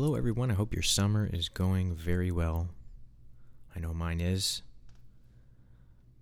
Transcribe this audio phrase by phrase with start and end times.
[0.00, 0.48] Hello, everyone.
[0.48, 2.68] I hope your summer is going very well.
[3.74, 4.62] I know mine is.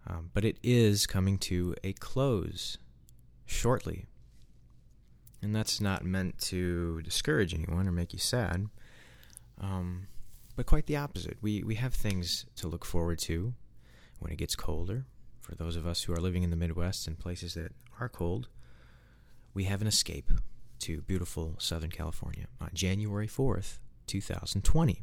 [0.06, 2.78] Um, but it is coming to a close
[3.44, 4.06] shortly.
[5.42, 8.70] And that's not meant to discourage anyone or make you sad,
[9.60, 10.06] um,
[10.56, 11.36] but quite the opposite.
[11.42, 13.52] We, we have things to look forward to
[14.20, 15.04] when it gets colder.
[15.42, 18.48] For those of us who are living in the Midwest and places that are cold,
[19.52, 20.30] we have an escape
[20.80, 25.02] to beautiful Southern California on January 4th, 2020.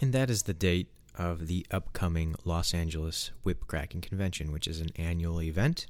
[0.00, 4.80] And that is the date of the upcoming Los Angeles Whip Cracking Convention, which is
[4.80, 5.86] an annual event.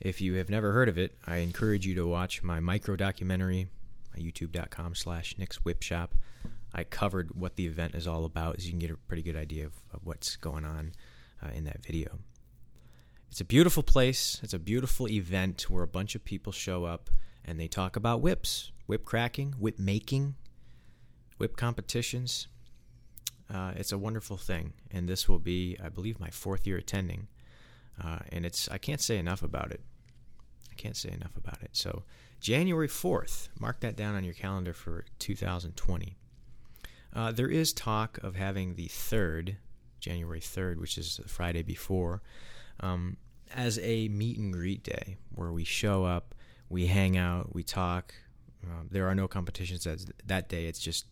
[0.00, 3.68] If you have never heard of it, I encourage you to watch my micro documentary,
[4.18, 6.14] youtube.com slash Nick's Whip Shop.
[6.74, 9.36] I covered what the event is all about, so you can get a pretty good
[9.36, 10.92] idea of, of what's going on
[11.42, 12.18] uh, in that video.
[13.30, 14.40] It's a beautiful place.
[14.42, 17.10] It's a beautiful event where a bunch of people show up
[17.46, 20.34] and they talk about whips, whip cracking, whip making,
[21.38, 22.48] whip competitions.
[23.52, 27.28] Uh, it's a wonderful thing, and this will be, I believe, my fourth year attending,
[28.02, 29.80] uh, and it's I can't say enough about it.
[30.70, 31.70] I can't say enough about it.
[31.72, 32.02] So
[32.40, 36.16] January fourth, mark that down on your calendar for 2020.
[37.14, 39.56] Uh, there is talk of having the third,
[40.00, 42.20] January third, which is the Friday before,
[42.80, 43.16] um,
[43.54, 46.34] as a meet and greet day where we show up,
[46.68, 48.14] we hang out, we talk.
[48.64, 50.66] Um, there are no competitions that that day.
[50.66, 51.06] It's just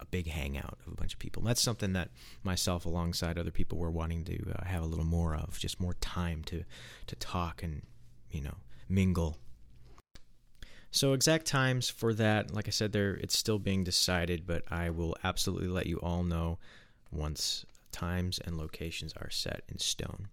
[0.00, 1.42] a big hangout of a bunch of people.
[1.42, 2.10] And that's something that
[2.42, 5.94] myself, alongside other people, were wanting to uh, have a little more of, just more
[5.94, 6.64] time to
[7.06, 7.82] to talk and
[8.30, 8.56] you know
[8.88, 9.38] mingle.
[10.90, 14.90] So exact times for that, like I said, there it's still being decided, but I
[14.90, 16.58] will absolutely let you all know
[17.10, 20.28] once times and locations are set in stone.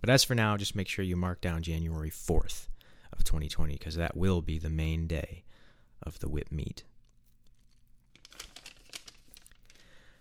[0.00, 2.68] But as for now, just make sure you mark down January 4th
[3.16, 5.44] of 2020 because that will be the main day
[6.02, 6.84] of the whip meet.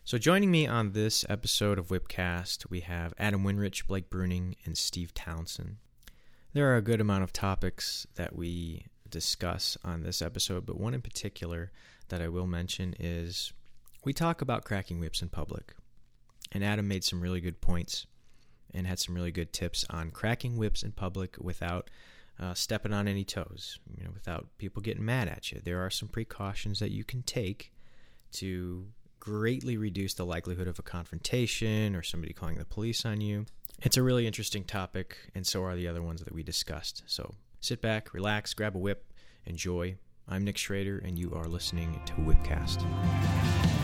[0.03, 4.77] So, joining me on this episode of Whipcast, we have Adam Winrich, Blake Bruning, and
[4.77, 5.77] Steve Townsend.
[6.53, 10.93] There are a good amount of topics that we discuss on this episode, but one
[10.93, 11.71] in particular
[12.09, 13.51] that I will mention is
[14.03, 15.73] we talk about cracking whips in public.
[16.51, 18.05] And Adam made some really good points
[18.73, 21.89] and had some really good tips on cracking whips in public without
[22.39, 25.61] uh, stepping on any toes, you know, without people getting mad at you.
[25.63, 27.71] There are some precautions that you can take
[28.33, 28.87] to
[29.19, 33.45] greatly reduce the likelihood of a confrontation or somebody calling the police on you.
[33.81, 37.03] It's a really interesting topic, and so are the other ones that we discussed.
[37.07, 39.11] So sit back, relax, grab a whip,
[39.45, 39.95] enjoy.
[40.27, 43.74] I'm Nick Schrader, and you are listening to Whipcast.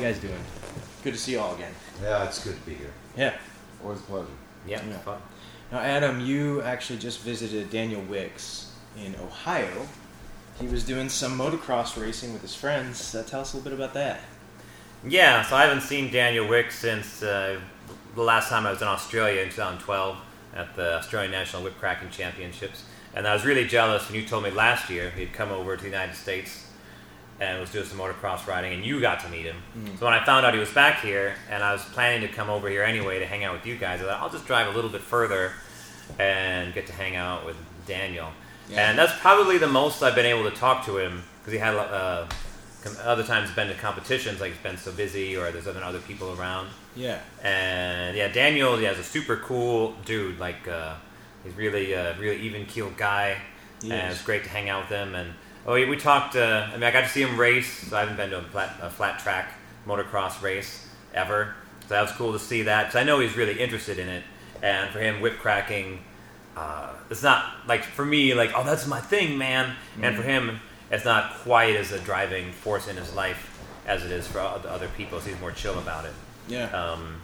[0.00, 0.44] You guys doing?
[1.04, 1.72] Good to see you all again.
[2.02, 2.92] Yeah, it's good to be here.
[3.16, 3.34] Yeah.
[3.82, 4.26] Always a pleasure.
[4.66, 4.98] Yeah, yeah.
[4.98, 5.20] fun.
[5.70, 9.86] Now, Adam, you actually just visited Daniel Wicks in Ohio.
[10.58, 13.14] He was doing some motocross racing with his friends.
[13.14, 14.20] Uh, tell us a little bit about that.
[15.06, 17.60] Yeah, so I haven't seen Daniel Wicks since uh,
[18.14, 20.16] the last time I was in Australia in 2012
[20.54, 22.84] at the Australian National Whip Cracking Championships.
[23.14, 25.82] And I was really jealous when you told me last year he'd come over to
[25.82, 26.69] the United States
[27.40, 29.56] and was doing some motocross riding, and you got to meet him.
[29.76, 29.96] Mm-hmm.
[29.96, 32.50] So when I found out he was back here, and I was planning to come
[32.50, 34.76] over here anyway to hang out with you guys, I thought I'll just drive a
[34.76, 35.52] little bit further
[36.18, 37.56] and get to hang out with
[37.86, 38.28] Daniel.
[38.68, 38.90] Yeah.
[38.90, 41.74] And that's probably the most I've been able to talk to him because he had
[41.74, 42.26] uh,
[43.02, 46.38] other times been to competitions, like he's been so busy, or there's other other people
[46.38, 46.68] around.
[46.94, 47.20] Yeah.
[47.42, 50.38] And yeah, Daniel, yeah, is a super cool dude.
[50.38, 50.96] Like uh,
[51.42, 53.38] he's really a really even keeled guy,
[53.80, 54.16] he and is.
[54.16, 55.32] it's great to hang out with him and
[55.66, 56.36] Oh, we talked.
[56.36, 57.88] Uh, I mean, I got to see him race.
[57.88, 59.52] So I haven't been to a flat, a flat track
[59.86, 61.54] motocross race ever.
[61.82, 64.24] So that was cool to see that because I know he's really interested in it.
[64.62, 66.00] And for him, whip cracking,
[66.56, 69.66] uh, it's not like for me, like oh, that's my thing, man.
[69.66, 70.04] Mm-hmm.
[70.04, 70.60] And for him,
[70.90, 73.46] it's not quite as a driving force in his life
[73.86, 75.20] as it is for other people.
[75.20, 76.12] So he's more chill about it.
[76.48, 76.66] Yeah.
[76.70, 77.20] Um,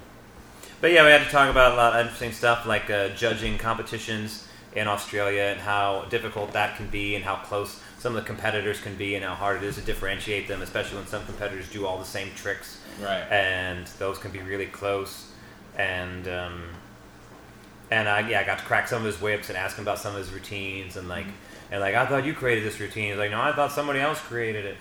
[0.81, 3.59] but yeah, we had to talk about a lot of interesting stuff like uh, judging
[3.59, 8.27] competitions in Australia and how difficult that can be and how close some of the
[8.29, 11.69] competitors can be and how hard it is to differentiate them, especially when some competitors
[11.73, 12.81] do all the same tricks.
[13.03, 13.27] Right.
[13.33, 15.33] And those can be really close.
[15.77, 16.63] And um,
[17.91, 19.99] and I yeah, I got to crack some of his whips and ask him about
[19.99, 21.73] some of his routines and like mm-hmm.
[21.73, 23.09] and like I thought you created this routine.
[23.09, 24.77] He's like, no, I thought somebody else created it.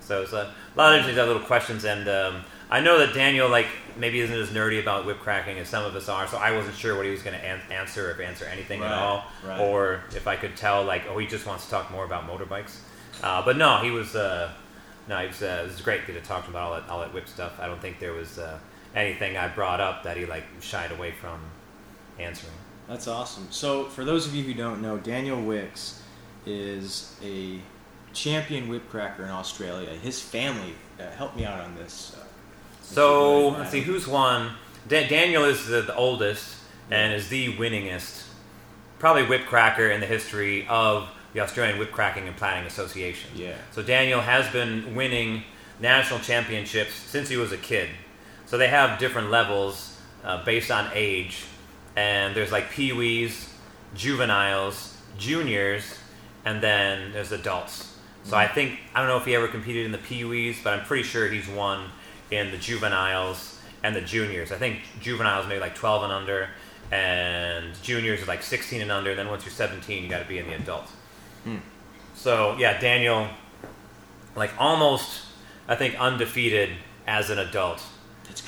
[0.00, 2.08] So it's a lot of interesting little questions and.
[2.08, 5.84] Um, I know that Daniel like maybe isn't as nerdy about whip cracking as some
[5.84, 8.20] of us are, so I wasn't sure what he was going to an- answer, if
[8.20, 9.60] answer anything right, at all, right.
[9.60, 12.76] or if I could tell like, oh, he just wants to talk more about motorbikes.
[13.22, 14.52] Uh, but no, he was uh,
[15.08, 17.28] no, it was, uh, it was great to talk about all that all that whip
[17.28, 17.58] stuff.
[17.60, 18.58] I don't think there was uh,
[18.94, 21.40] anything I brought up that he like shied away from
[22.18, 22.54] answering.
[22.88, 23.48] That's awesome.
[23.50, 26.02] So, for those of you who don't know, Daniel Wicks
[26.46, 27.60] is a
[28.12, 29.90] champion whip cracker in Australia.
[29.90, 32.16] His family uh, helped me out on this.
[32.84, 34.52] So let's see who's won.
[34.88, 36.56] Da- Daniel is the, the oldest
[36.90, 38.24] and is the winningest,
[38.98, 43.30] probably whip cracker in the history of the Australian Whip Cracking and Plaiting Association.
[43.34, 43.56] Yeah.
[43.72, 45.42] So Daniel has been winning
[45.80, 47.88] national championships since he was a kid.
[48.46, 51.44] So they have different levels uh, based on age,
[51.96, 53.48] and there's like peewees,
[53.96, 55.98] juveniles, juniors,
[56.44, 57.96] and then there's adults.
[58.22, 60.84] So I think I don't know if he ever competed in the peewees, but I'm
[60.84, 61.90] pretty sure he's won
[62.36, 64.50] in the juveniles and the juniors.
[64.50, 66.48] I think juveniles maybe like 12 and under,
[66.90, 69.14] and juniors are like 16 and under.
[69.14, 70.90] Then once you're 17, you got to be in the adults.
[71.44, 71.58] Hmm.
[72.14, 73.28] So yeah, Daniel,
[74.34, 75.22] like almost,
[75.68, 76.70] I think undefeated
[77.06, 77.82] as an adult.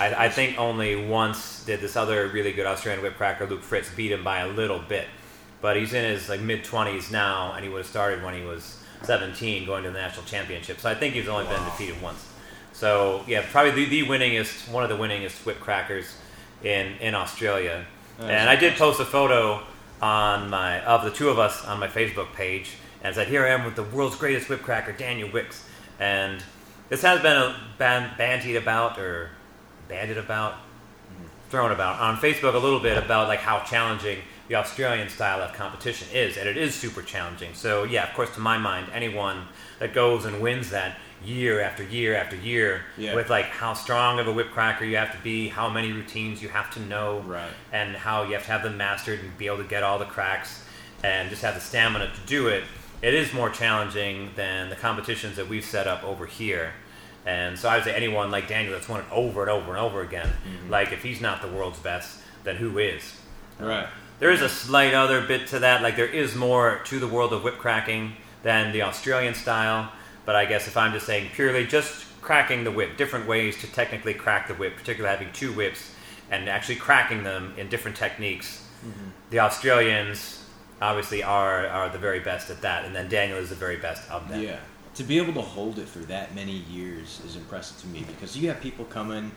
[0.00, 3.90] I, I think only once did this other really good Australian whip cracker, Luke Fritz,
[3.94, 5.06] beat him by a little bit.
[5.60, 8.42] But he's in his like mid twenties now, and he would have started when he
[8.42, 10.80] was seventeen, going to the national championship.
[10.80, 12.26] So I think he's only been defeated once.
[12.76, 16.14] So yeah, probably the, the winningest, one of the winningest whip crackers
[16.62, 17.86] in in Australia.
[18.18, 19.62] That is and I did post a photo
[20.02, 23.48] on my of the two of us on my Facebook page, and said, "Here I
[23.48, 25.64] am with the world's greatest whip cracker, Daniel Wicks."
[25.98, 26.44] And
[26.90, 29.30] this has been a ban- bandied about or
[29.88, 30.56] banded about,
[31.48, 34.18] thrown about on Facebook a little bit about like how challenging
[34.48, 37.54] the Australian style of competition is, and it is super challenging.
[37.54, 39.48] So yeah, of course, to my mind, anyone
[39.78, 43.14] that goes and wins that year after year after year Yeah.
[43.14, 46.40] with like how strong of a whip cracker you have to be, how many routines
[46.42, 47.50] you have to know, Right.
[47.72, 50.04] and how you have to have them mastered and be able to get all the
[50.04, 50.62] cracks
[51.02, 52.64] and just have the stamina to do it.
[53.02, 56.72] It is more challenging than the competitions that we've set up over here.
[57.26, 59.78] And so I would say anyone like Daniel that's won it over and over and
[59.78, 60.70] over again, mm-hmm.
[60.70, 63.18] like if he's not the world's best, then who is?
[63.58, 63.84] Right.
[63.84, 63.88] Um,
[64.18, 65.82] there is a slight other bit to that.
[65.82, 69.92] Like there is more to the world of whip cracking than the Australian style.
[70.26, 73.72] But I guess if I'm just saying purely just cracking the whip, different ways to
[73.72, 75.94] technically crack the whip, particularly having two whips
[76.30, 78.66] and actually cracking them in different techniques.
[78.84, 79.10] Mm-hmm.
[79.30, 80.44] The Australians
[80.82, 84.10] obviously are are the very best at that, and then Daniel is the very best
[84.10, 84.42] of them.
[84.42, 84.58] Yeah.
[84.96, 88.36] To be able to hold it for that many years is impressive to me because
[88.36, 89.30] you have people coming,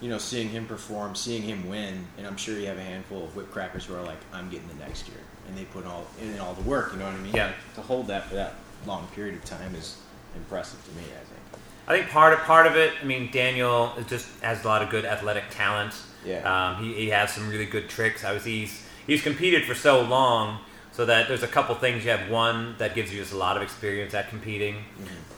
[0.00, 3.24] you know, seeing him perform, seeing him win, and I'm sure you have a handful
[3.24, 5.20] of whip crackers who are like, I'm getting the next year.
[5.46, 7.34] And they put all in all the work, you know what I mean?
[7.34, 7.46] Yeah.
[7.46, 8.54] Like, to hold that for that
[8.84, 9.96] long period of time is
[10.36, 11.62] impressive to me, I think.
[11.88, 12.92] I think part of part of it.
[13.00, 15.94] I mean, Daniel just has a lot of good athletic talent.
[16.24, 16.40] Yeah.
[16.42, 18.24] Um, he, he has some really good tricks.
[18.24, 20.58] I was he's he's competed for so long,
[20.92, 22.30] so that there's a couple things you have.
[22.30, 24.84] One that gives you just a lot of experience at competing.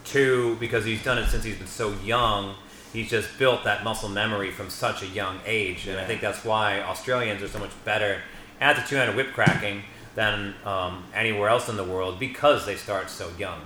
[0.04, 2.54] Two, because he's done it since he's been so young.
[2.94, 6.42] He's just built that muscle memory from such a young age, and I think that's
[6.42, 8.22] why Australians are so much better
[8.60, 9.82] at the two-handed whip cracking
[10.14, 13.60] than um, anywhere else in the world because they start so young.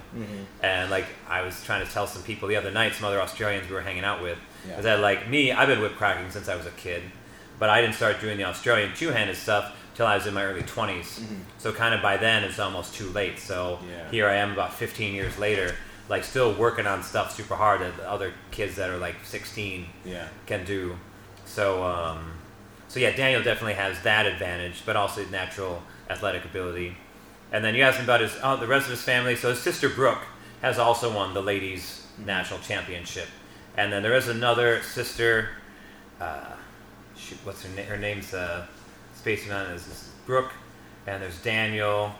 [0.62, 3.68] And like I was trying to tell some people the other night, some other Australians
[3.68, 4.78] we were hanging out with, Yeah.
[4.78, 7.02] is that like me, I've been whip cracking since I was a kid,
[7.58, 10.62] but I didn't start doing the Australian two-handed stuff till I was in my early
[10.62, 11.22] 20s.
[11.58, 13.38] So kind of by then it's almost too late.
[13.38, 14.10] So Yeah.
[14.10, 15.74] here I am about 15 years later,
[16.08, 19.86] like still working on stuff super hard that the other kids that are like 16
[20.04, 20.28] Yeah.
[20.46, 20.99] can do.
[21.46, 22.32] So, um,
[22.88, 26.97] so yeah, Daniel definitely has that advantage, but also natural athletic ability.
[27.52, 29.37] And then you asked him about his oh, the rest of his family.
[29.37, 30.23] So his sister Brooke
[30.62, 33.28] has also won the ladies national championship,
[33.76, 35.50] and then there is another sister.
[36.21, 36.54] Uh,
[37.16, 37.87] shoot, what's her name?
[37.87, 38.66] Her name's uh,
[39.14, 40.52] spacing on is, is Brooke,
[41.06, 42.12] and there's Daniel.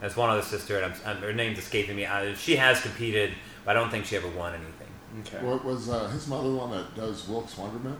[0.00, 2.06] There's one other sister, and I'm, I'm, her name's escaping me.
[2.06, 3.32] Uh, she has competed,
[3.66, 4.88] but I don't think she ever won anything.
[5.20, 5.44] Okay.
[5.44, 7.98] What was uh, his mother the one that does Wilkes Wonderment?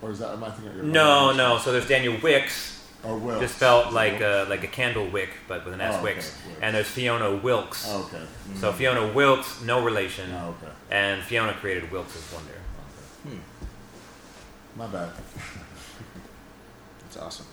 [0.00, 1.36] Or is that am I thinking of your No, mother?
[1.36, 1.58] no.
[1.58, 3.40] So there's Daniel Wicks, Or Wilkes.
[3.42, 5.94] just spelled uh, like a, like a candle wick, but with an S.
[5.94, 6.36] Oh, okay, Wicks.
[6.46, 6.58] Wicks.
[6.62, 7.86] And there's Fiona Wilkes.
[7.88, 8.24] Oh, okay.
[8.56, 8.78] So mm-hmm.
[8.78, 10.72] Fiona Wilkes, no relation, Oh, okay.
[10.90, 12.52] and Fiona created Wilkes' Wonder.
[13.24, 14.78] Hmm.
[14.80, 15.10] My bad.
[17.02, 17.46] That's awesome.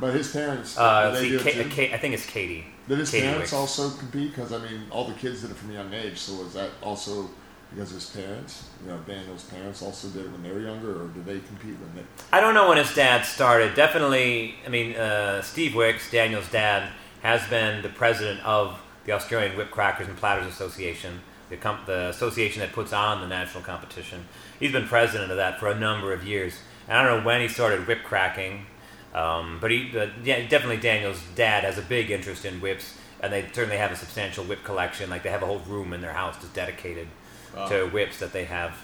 [0.00, 1.68] But his parents, Uh, they see, do it Ka- too?
[1.88, 2.66] Ka- I think it's Katie.
[2.88, 3.52] Did his Katie parents Wicks.
[3.54, 4.30] also compete?
[4.34, 6.18] Because I mean, all the kids did it from a young age.
[6.18, 7.28] So was that also
[7.70, 11.08] because his parents, you know, Daniel's parents also did it when they were younger, or
[11.08, 12.02] did they compete when they?
[12.32, 13.74] I don't know when his dad started.
[13.74, 16.90] Definitely, I mean, uh, Steve Wicks, Daniel's dad,
[17.22, 21.20] has been the president of the Australian Whip Crackers and Plaiters Association,
[21.50, 21.56] the,
[21.86, 24.26] the association that puts on the national competition.
[24.58, 26.54] He's been president of that for a number of years.
[26.88, 28.66] And I don't know when he started whip cracking,
[29.14, 33.32] um, but he, uh, yeah, definitely Daniel's dad has a big interest in whips and
[33.32, 35.10] they certainly have a substantial whip collection.
[35.10, 37.08] Like they have a whole room in their house just dedicated
[37.56, 37.68] Wow.
[37.68, 38.74] to whips that they have,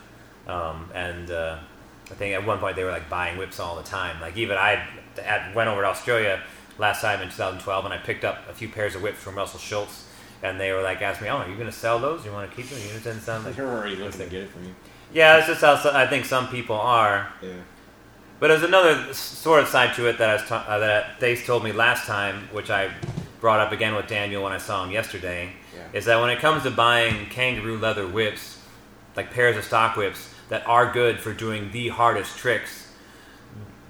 [0.48, 1.58] um, and uh,
[2.10, 4.20] I think at one point they were like buying whips all the time.
[4.20, 4.82] Like even I
[5.22, 6.40] at, went over to Australia
[6.78, 9.60] last time in 2012, and I picked up a few pairs of whips from Russell
[9.60, 10.04] Schultz,
[10.42, 12.24] and they were like asked me, "Oh, are you going to sell those?
[12.24, 12.78] You want to keep them?
[12.80, 14.74] You want to send them?" They're already looking to get it from you.
[15.12, 17.32] Yeah, it's just how so- I think some people are.
[17.42, 17.50] Yeah.
[18.40, 21.46] But there's another sort of side to it that I was ta- uh, that Dace
[21.46, 22.90] told me last time, which I
[23.40, 25.82] brought up again with Daniel when I saw him yesterday, Yeah.
[25.92, 28.53] is that when it comes to buying kangaroo leather whips,
[29.16, 32.88] like pairs of stock whips that are good for doing the hardest tricks,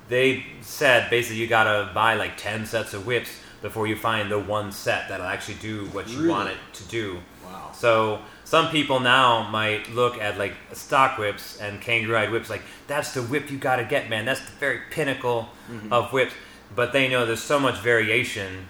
[0.09, 3.31] they said basically you gotta buy like ten sets of whips
[3.63, 6.29] before you find the one set that'll actually do what you Really?
[6.29, 7.19] want it to do.
[7.45, 7.71] Wow.
[7.73, 12.63] So some people now might look at like stock whips and kangaroo hide whips like
[12.87, 14.27] that's the whip you got to get, man.
[14.27, 15.93] That's the very pinnacle mm-hmm.
[15.93, 16.35] of whips.
[16.77, 18.67] But they know there's so much variation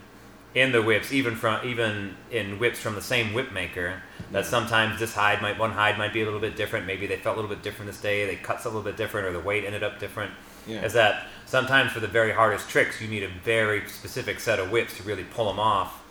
[0.54, 5.00] in the whips, even from even in whips from the same whip maker, that sometimes
[5.00, 6.86] this hide might one hide might be a little bit different.
[6.86, 8.24] Maybe they felt a little bit different this day.
[8.26, 10.32] They cut a little bit different, or the weight ended up different.
[10.66, 10.84] Yeah.
[10.84, 14.70] Is that sometimes for the very hardest tricks, you need a very specific set of
[14.70, 16.02] whips to really pull them off,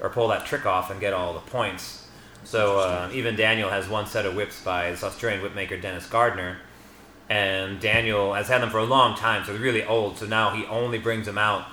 [0.00, 2.06] or pull that trick off and get all the points.
[2.44, 6.06] So uh, even Daniel has one set of whips by this Australian whip maker Dennis
[6.06, 6.58] Gardner,
[7.28, 10.16] and Daniel has had them for a long time, so they're really old.
[10.16, 11.66] So now he only brings them out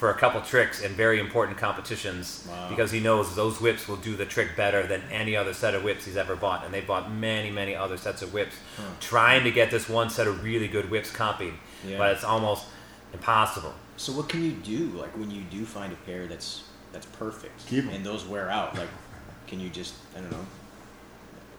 [0.00, 2.70] for a couple tricks in very important competitions Wow.
[2.70, 5.84] because he knows those whips will do the trick better than any other set of
[5.84, 6.64] whips he's ever bought.
[6.64, 8.56] And they bought many, many other sets of whips,
[8.98, 11.52] trying to get this one set of really good whips copied,
[11.84, 11.98] Yeah.
[11.98, 12.64] but it's almost
[13.12, 13.74] impossible.
[13.98, 17.66] So what can you do like when you do find a pair that's that's perfect
[17.68, 17.90] Keep 'em.
[17.90, 18.74] and those wear out?
[18.78, 18.88] Like,
[19.46, 20.46] can you just I don't know,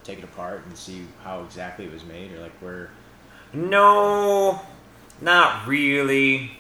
[0.03, 2.89] take it apart and see how exactly it was made, or like where?
[3.53, 4.59] No,
[5.21, 6.57] not really.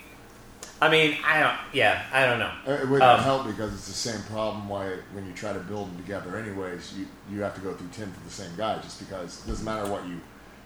[0.81, 1.55] I mean, I don't.
[1.73, 2.51] Yeah, I don't know.
[2.65, 4.67] It wouldn't Um, help because it's the same problem.
[4.67, 7.89] Why when you try to build them together, anyways, you you have to go through
[7.89, 8.79] ten for the same guy.
[8.79, 10.19] Just because it doesn't matter what you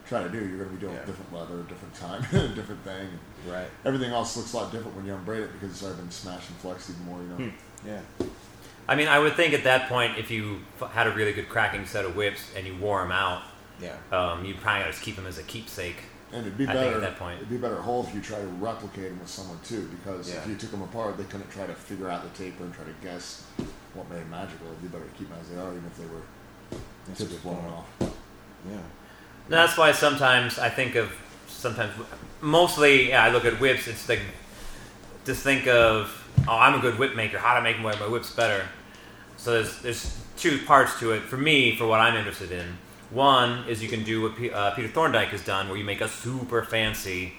[0.07, 1.03] try to do, you're going to be doing Yeah.
[1.05, 2.21] different leather, different time,
[2.55, 3.09] different thing.
[3.49, 3.67] Right.
[3.83, 6.49] Everything else looks a lot different when you unbraid it because it's already been smashed
[6.49, 7.19] and flexed even more.
[7.21, 7.35] You know.
[7.35, 7.87] Hmm.
[7.87, 8.01] Yeah.
[8.87, 11.49] I mean, I would think at that point, if you f- had a really good
[11.49, 13.41] cracking set of whips and you wore them out,
[13.81, 13.95] Yeah.
[14.11, 15.97] um, you'd probably just keep them as a keepsake.
[16.35, 17.37] And it'd be I better think at that point.
[17.37, 20.45] It'd be better whole if you try to replicate them with someone too, because if
[20.47, 22.93] you took them apart, they couldn't try to figure out the taper and try to
[23.01, 23.45] guess
[23.93, 24.67] what made them magical.
[24.67, 26.21] It'd be better to keep them as they are, even if they were
[27.07, 27.73] That's a tips good blown point.
[27.73, 28.13] off.
[28.69, 28.77] Yeah.
[29.47, 31.09] That's why sometimes I think of
[31.47, 31.93] sometimes
[32.41, 33.87] mostly yeah, I look at whips.
[33.87, 34.19] It's like
[35.23, 36.11] just think of
[36.49, 37.37] oh I'm a good whip maker.
[37.37, 38.67] How to make my, my whips better.
[39.37, 42.77] So there's there's two parts to it for me for what I'm interested in.
[43.11, 46.01] One is you can do what P, uh, Peter Thorndike has done, where you make
[46.01, 47.33] a super fancy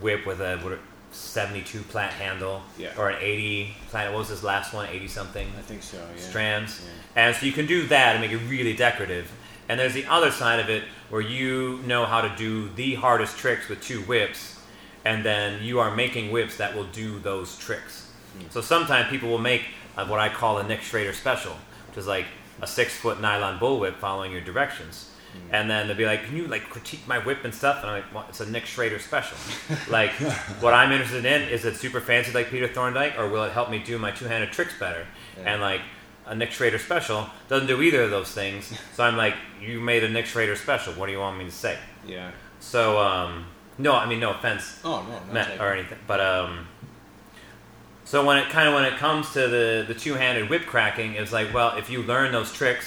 [0.00, 0.78] whip with a what,
[1.10, 2.90] 72 plat handle Yeah.
[2.98, 4.10] or an 80 plat.
[4.12, 4.86] What was his last one?
[4.88, 5.96] 80 something I think so.
[5.96, 6.22] Yeah.
[6.22, 6.82] strands.
[6.84, 7.22] Yeah.
[7.26, 9.30] And so you can do that and make it really decorative.
[9.68, 13.38] And there's the other side of it where you know how to do the hardest
[13.38, 14.56] tricks with two whips,
[15.04, 18.04] and then you are making whips that will do those tricks.
[18.50, 19.62] So sometimes people will make
[19.96, 21.56] uh, what I call a Nick Schrader special,
[21.88, 22.26] which is like
[22.60, 25.10] a six foot nylon bullwhip following your directions.
[25.52, 28.02] And then they'll be like, "Can you like critique my whip and stuff?" And I'm
[28.02, 29.36] like, well, "It's a Nick Schrader special.
[29.88, 30.10] like,
[30.60, 33.70] what I'm interested in is it super fancy like Peter Thorndike, or will it help
[33.70, 35.52] me do my two-handed tricks better?" Yeah.
[35.52, 35.82] And like,
[36.26, 38.76] a Nick Schrader special doesn't do either of those things.
[38.94, 40.92] So I'm like, "You made a Nick Schrader special.
[40.94, 42.32] What do you want me to say?" Yeah.
[42.58, 43.46] So, um,
[43.76, 45.32] no, I mean, no offense Oh no.
[45.32, 45.98] meant or anything.
[46.08, 46.66] But um,
[48.08, 51.12] so when it kind of when it comes to the the two handed whip cracking,
[51.16, 52.86] it's like, well, if you learn those tricks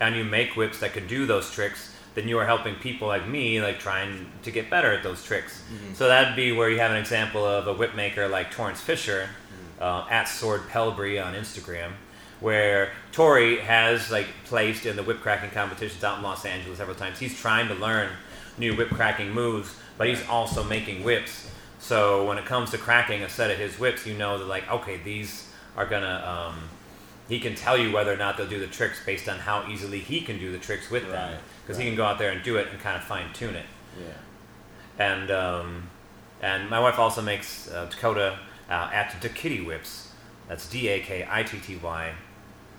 [0.00, 3.28] and you make whips that can do those tricks, then you are helping people like
[3.28, 5.62] me, like trying to get better at those tricks.
[5.94, 9.28] So that'd be where you have an example of a whip maker like Torrance Fisher
[9.78, 11.92] uh, at Sword Pelbry on Instagram.
[12.40, 16.96] Where Tori has like placed in the whip cracking competitions out in Los Angeles several
[16.96, 17.18] times.
[17.18, 18.08] He's trying to learn
[18.56, 21.50] new whip cracking moves, but he's also making whips.
[21.82, 24.70] So when it comes to cracking a set of his whips, you know that like
[24.70, 26.52] okay, these are gonna.
[26.54, 26.68] Um,
[27.28, 29.98] he can tell you whether or not they'll do the tricks based on how easily
[29.98, 32.42] he can do the tricks with them, Right, because he can go out there and
[32.42, 33.66] do it and kind of fine tune it.
[33.98, 35.04] Yeah.
[35.04, 35.90] And um,
[36.40, 38.38] and my wife also makes uh, Dakota
[38.70, 40.12] uh, at Dakitty Whips.
[40.48, 42.12] That's D A K I T T Y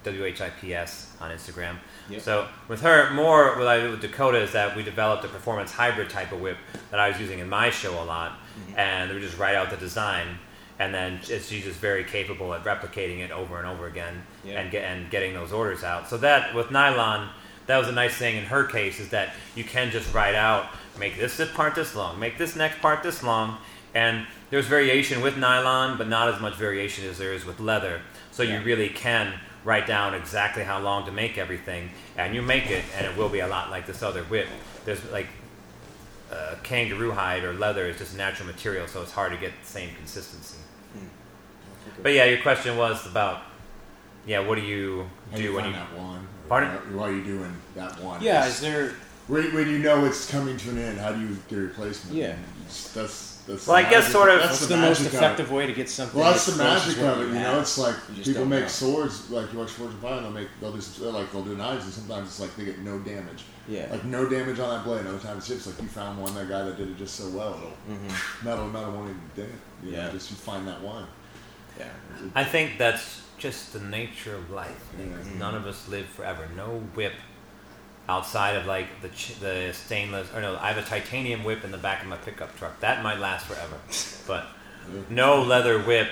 [0.04, 1.78] W H I P S on Instagram.
[2.10, 2.22] Yep.
[2.22, 5.72] So with her, more what I do with Dakota is that we developed a performance
[5.72, 6.58] hybrid type of whip
[6.92, 8.78] that I was using in my show a lot, mm-hmm.
[8.80, 10.38] and we just write out the design,
[10.80, 14.60] and then she's just very capable at replicating it over and over again, Yeah.
[14.60, 16.10] and get and getting those orders out.
[16.10, 17.30] So that with nylon,
[17.68, 20.66] that was a nice thing in her case is that you can just write out,
[21.00, 23.58] make this part this long, make this next part this long,
[23.96, 28.02] and there's variation with nylon, but not as much variation as there is with leather.
[28.32, 28.60] So Yeah.
[28.60, 29.34] you really can
[29.64, 33.30] write down exactly how long to make everything, and you make it, and it will
[33.30, 34.48] be a lot like this other whip.
[34.86, 35.28] There's like
[36.32, 39.68] uh, kangaroo hide or leather is just natural material, so it's hard to get the
[39.68, 40.58] same consistency.
[42.02, 43.42] But yeah, your question was about
[44.26, 46.28] yeah, what do you How do you when find you that one?
[46.50, 46.70] Pardon?
[46.70, 48.22] Why, why are you doing that one?
[48.22, 48.94] Yeah, is there?
[49.28, 52.16] when, when you know it's coming to an end, how do you get a replacement?
[52.16, 52.36] Yeah.
[52.94, 53.68] That's that's.
[53.68, 55.18] Well, I guess sort of- That's What's the, the, most magic of it.
[55.26, 56.20] effective way to get something?
[56.20, 57.28] Well, that's the magic what of it.
[57.28, 57.54] You have?
[57.56, 58.68] know, it's like people make know.
[58.68, 59.30] swords.
[59.30, 61.56] Like you watch Forged in Fire, and they'll make they'll do some, like they'll do
[61.56, 63.44] knives, and sometimes it's like they get no damage.
[63.68, 63.88] Yeah.
[63.92, 65.06] Like no damage on that blade.
[65.06, 67.30] Other times it's just like you found one that guy that did it just so
[67.30, 67.54] well.
[67.56, 68.46] It'll Mm-hmm.
[68.46, 69.50] metal metal won't even dent.
[69.84, 70.12] You know, Yeah.
[70.12, 71.06] just you find that one.
[71.80, 71.88] Yeah.
[72.36, 74.80] I think that's just the nature of life.
[74.98, 75.08] Nick.
[75.10, 75.40] Yeah.
[75.40, 76.48] None of us live forever.
[76.56, 77.14] No whip
[78.10, 81.72] outside of like the ch- the stainless or no, I have a titanium whip in
[81.72, 82.80] the back of my pickup truck.
[82.82, 83.78] That might last forever,
[84.28, 84.46] but
[85.10, 86.10] no leather whip,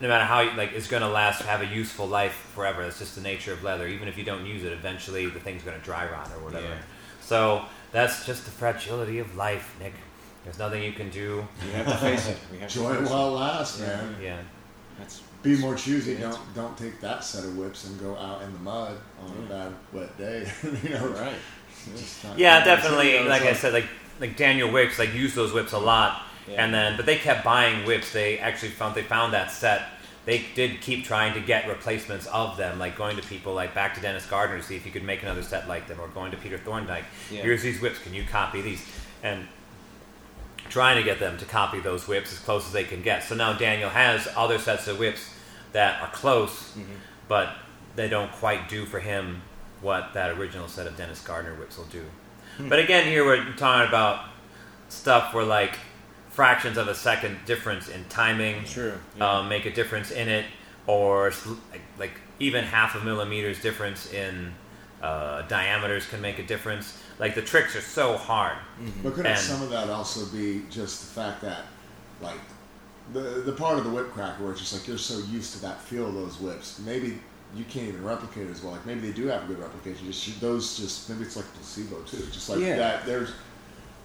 [0.00, 2.82] no matter how you, like, is going to last have a useful life forever.
[2.82, 3.86] That's just the nature of leather.
[3.88, 6.66] Even if you don't use it, eventually the thing's going to dry rot or whatever.
[6.66, 6.78] Yeah.
[7.20, 9.94] So that's just the fragility of life, Nick.
[10.44, 11.46] There's nothing you can do.
[11.64, 12.36] You have to face it.
[12.52, 13.86] We have to Enjoy it while it lasts, Yeah.
[13.86, 14.16] man.
[14.22, 14.36] Yeah.
[14.98, 16.12] That's Be more choosy.
[16.14, 16.30] Yeah.
[16.30, 19.48] Don't don't take that set of whips and go out in the mud on a
[19.48, 20.46] bad wet day.
[20.82, 21.34] you know, right.
[21.96, 23.10] Just Yeah, definitely.
[23.12, 23.86] it's Like I said, like
[24.20, 26.64] like Daniel Wicks, like used those whips a lot, Yeah.
[26.64, 28.12] and then but they kept buying whips.
[28.12, 29.82] They actually found they found that set.
[30.24, 33.94] They did keep trying to get replacements of them, like going to people like back
[33.96, 36.30] to Dennis Gardner to see if he could make another set like them, or going
[36.30, 37.04] to Peter Thorndike.
[37.30, 37.42] Yeah.
[37.42, 37.98] Here's these whips.
[37.98, 38.82] Can you copy these?
[39.22, 39.46] And
[40.68, 43.22] trying to get them to copy those whips as close as they can get.
[43.22, 45.30] So now Daniel has other sets of whips
[45.72, 46.92] that are close, Mm-hmm.
[47.28, 47.50] but
[47.96, 49.42] they don't quite do for him
[49.80, 52.02] what that original set of Dennis Gardner whips will do.
[52.56, 52.68] Hmm.
[52.68, 54.24] But again, here we're talking about
[54.88, 55.76] stuff where like
[56.30, 58.94] fractions of a second difference in timing True.
[59.16, 59.38] Yeah.
[59.38, 60.44] um, make a difference in it,
[60.86, 61.32] or
[61.70, 64.52] like, like even half a millimeters difference in
[65.02, 66.98] uh, diameters can make a difference.
[67.18, 68.56] Like the tricks are so hard.
[68.80, 69.02] Mm-hmm.
[69.02, 71.64] But couldn't And- some of that also be just the fact that,
[72.20, 72.40] like,
[73.12, 75.60] the the part of the whip cracker where it's just like you're so used to
[75.62, 77.18] that feel of those whips, maybe
[77.54, 78.72] you can't even replicate it as well.
[78.72, 80.06] Like maybe they do have a good replication.
[80.10, 82.24] Just those, just maybe it's like placebo too.
[82.32, 82.76] Just like Yeah.
[82.76, 83.30] that, there's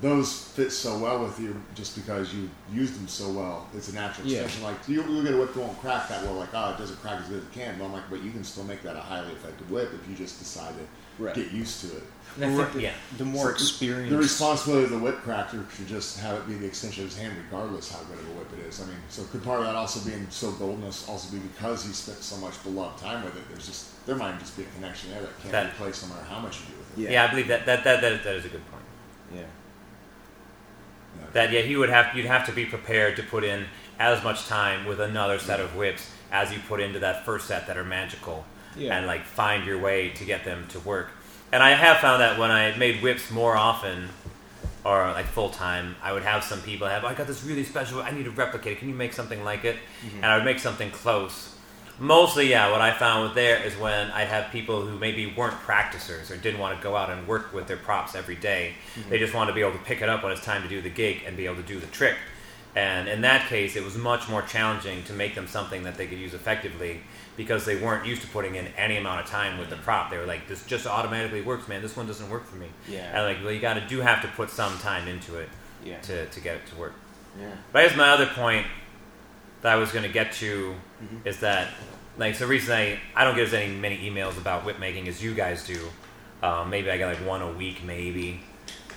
[0.02, 3.68] those fit so well with you just because you used them so well.
[3.74, 4.42] It's a natural Yeah.
[4.42, 4.64] extension.
[4.64, 6.36] Like you, you get a whip that won't crack that well.
[6.36, 7.80] Like oh, it doesn't crack as good as it can.
[7.80, 10.16] But I'm like, but you can still make that a highly effective whip if you
[10.16, 10.84] just decide to
[11.20, 11.36] Right.
[11.36, 12.04] get used to it.
[12.36, 12.94] And I think that Yeah.
[13.18, 14.12] the more So experience.
[14.12, 17.20] The responsibility of the whip cracker should just have it be the extension of his
[17.20, 18.80] hand, regardless how good of a whip it is.
[18.82, 21.92] I mean, so could part of that also being so goldeness also be because he
[21.92, 23.44] spent so much beloved time with it?
[23.50, 26.14] There's just there might just be a connection there that can't That- be replaced no
[26.16, 27.12] matter how much you do with it.
[27.12, 28.84] Yeah, I believe that that, that that that is a good point.
[29.34, 29.42] Yeah.
[29.42, 31.26] Yeah.
[31.34, 33.66] That yeah, he would have you'd have to be prepared to put in
[34.00, 37.68] as much time with another set of whips as you put into that first set
[37.68, 38.46] that are magical,
[38.80, 38.98] Yeah.
[38.98, 41.12] and like find your way to get them to work.
[41.52, 44.10] And I have found that when I made whips more often,
[44.86, 48.02] or like full time, I would have some people have I got this really special.
[48.02, 48.80] I need to replicate it.
[48.80, 49.76] Can you make something like it?
[50.06, 50.18] Mm-hmm.
[50.18, 51.56] And I would make something close.
[52.00, 52.72] Mostly, yeah.
[52.72, 56.38] What I found with there is when I'd have people who maybe weren't practicers or
[56.38, 58.74] didn't want to go out and work with their props every day.
[58.96, 59.10] Mm-hmm.
[59.10, 60.82] They just wanted to be able to pick it up when it's time to do
[60.82, 62.16] the gig and be able to do the trick.
[62.76, 66.08] And in that case, it was much more challenging to make them something that they
[66.08, 67.02] could use effectively
[67.40, 70.12] because they weren't used to putting in any amount of time with the prop.
[70.12, 71.82] They were like, "This just automatically works, man.
[71.82, 73.06] This one doesn't work for me." Yeah.
[73.16, 75.48] And like, well, you got to do have to put some time into it
[75.86, 76.00] Yeah.
[76.02, 76.94] to to get it to work.
[77.40, 77.48] Yeah.
[77.72, 78.68] But here's my other point
[79.62, 81.28] that I was going to get to Mm-hmm.
[81.30, 81.70] is that,
[82.18, 85.08] like, so the reason I, I don't get as many, many emails about whip making
[85.08, 85.80] as you guys do.
[86.44, 88.42] Um, maybe I get like one a week, maybe.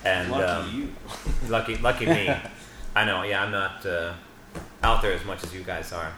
[0.03, 1.49] And Lucky um, you.
[1.49, 2.29] lucky, lucky me.
[2.95, 3.23] I know.
[3.23, 4.11] Yeah, I'm not uh,
[4.83, 6.11] out there as much as you guys are.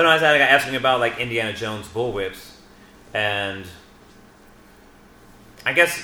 [0.00, 2.52] But no, I was like, asking about like Indiana Jones bullwhips,
[3.12, 3.66] and
[5.66, 5.94] I guess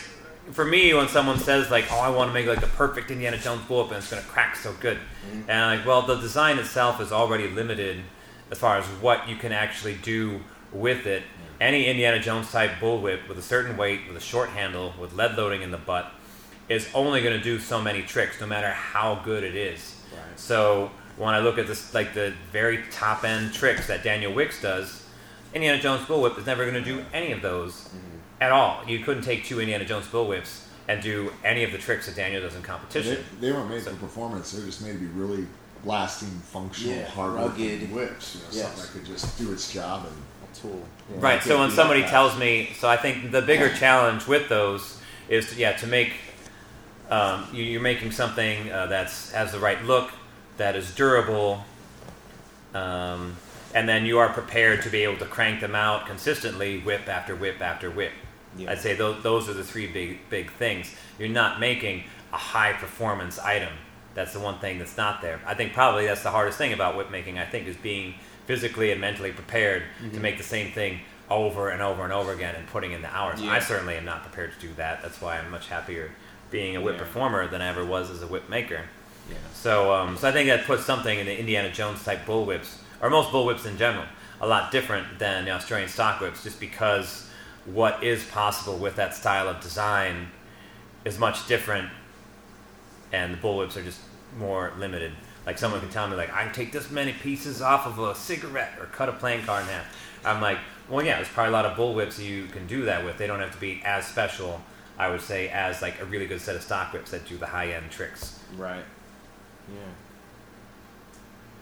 [0.52, 3.38] for me, when someone says like, "Oh, I want to make like the perfect Indiana
[3.38, 5.48] Jones bullwhip and it's going to crack so good," mm-hmm.
[5.48, 8.02] and I'm like, well, the design itself is already limited
[8.50, 10.40] as far as what you can actually do
[10.74, 11.22] with it.
[11.59, 15.38] Any Indiana Jones type bullwhip with a certain weight, with a short handle, with lead
[15.38, 16.12] loading in the butt,
[16.68, 19.96] is only going to do so many tricks, no matter how good it is.
[20.12, 20.38] Right.
[20.38, 24.61] So when I look at this, like the very top end tricks that Daniel Wicks
[24.61, 25.02] does,
[25.55, 27.88] Indiana Jones bullwhip is never going to do any of those
[28.40, 28.83] at all.
[28.87, 32.42] You couldn't take two Indiana Jones bullwhips and do any of the tricks that Daniel
[32.42, 33.24] does in competition.
[33.40, 34.52] they weren't made for performance.
[34.52, 35.46] They're just made to be really
[35.85, 37.92] lasting, functional, Yeah, hard rugged.
[37.92, 38.35] whips.
[38.37, 38.62] You know, Yes.
[38.66, 40.16] something that could just do its job and
[40.52, 40.85] A tool.
[41.11, 41.16] Yeah.
[41.20, 41.42] Right.
[41.42, 44.98] So when somebody beat tells me, so I think the bigger challenge with those
[45.29, 46.12] is, to, yeah, to make
[47.11, 50.11] um, you, you're making something uh, that's has the right look,
[50.56, 51.64] that is durable,
[52.74, 53.36] um,
[53.74, 57.34] and then you are prepared to be able to crank them out consistently, whip after
[57.34, 58.12] whip after whip.
[58.56, 58.70] Yeah.
[58.72, 60.94] I'd say those, those are the three big big things.
[61.18, 63.72] You're not making a high performance item.
[64.14, 65.40] That's the one thing that's not there.
[65.46, 67.38] I think probably that's the hardest thing about whip making.
[67.38, 68.14] I think is being
[68.46, 70.14] physically and mentally prepared Mm-hmm.
[70.14, 73.14] to make the same thing over and over and over again and putting in the
[73.14, 73.42] hours.
[73.42, 73.50] Yeah.
[73.50, 75.02] I certainly am not prepared to do that.
[75.02, 76.12] That's why I'm much happier
[76.50, 77.00] being a whip Yeah.
[77.02, 78.82] performer than I ever was as a whip maker.
[79.28, 79.36] Yeah.
[79.54, 83.10] So, um, so I think that puts something in the Indiana Jones type bullwhips, or
[83.10, 84.04] most bullwhips in general,
[84.40, 87.28] a lot different than the Australian stock whips, just because
[87.64, 90.28] what is possible with that style of design
[91.04, 91.88] is much different,
[93.12, 94.00] and the bullwhips are just
[94.38, 95.12] more limited.
[95.44, 98.14] Like someone can tell me, like I can take this many pieces off of a
[98.14, 99.86] cigarette or cut a playing card in half.
[100.24, 100.58] I'm like,
[100.88, 103.16] well, yeah, there's probably a lot of bullwhips you can do that with.
[103.16, 104.60] They don't have to be as special,
[104.98, 107.46] I would say, as like a really good set of stock whips that do the
[107.46, 108.40] high end tricks.
[108.56, 108.84] Right.
[109.68, 109.81] Yeah.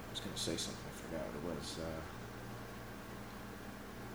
[0.08, 0.84] I was gonna say something.
[0.86, 1.78] I forgot what it was.
[1.78, 2.00] Uh,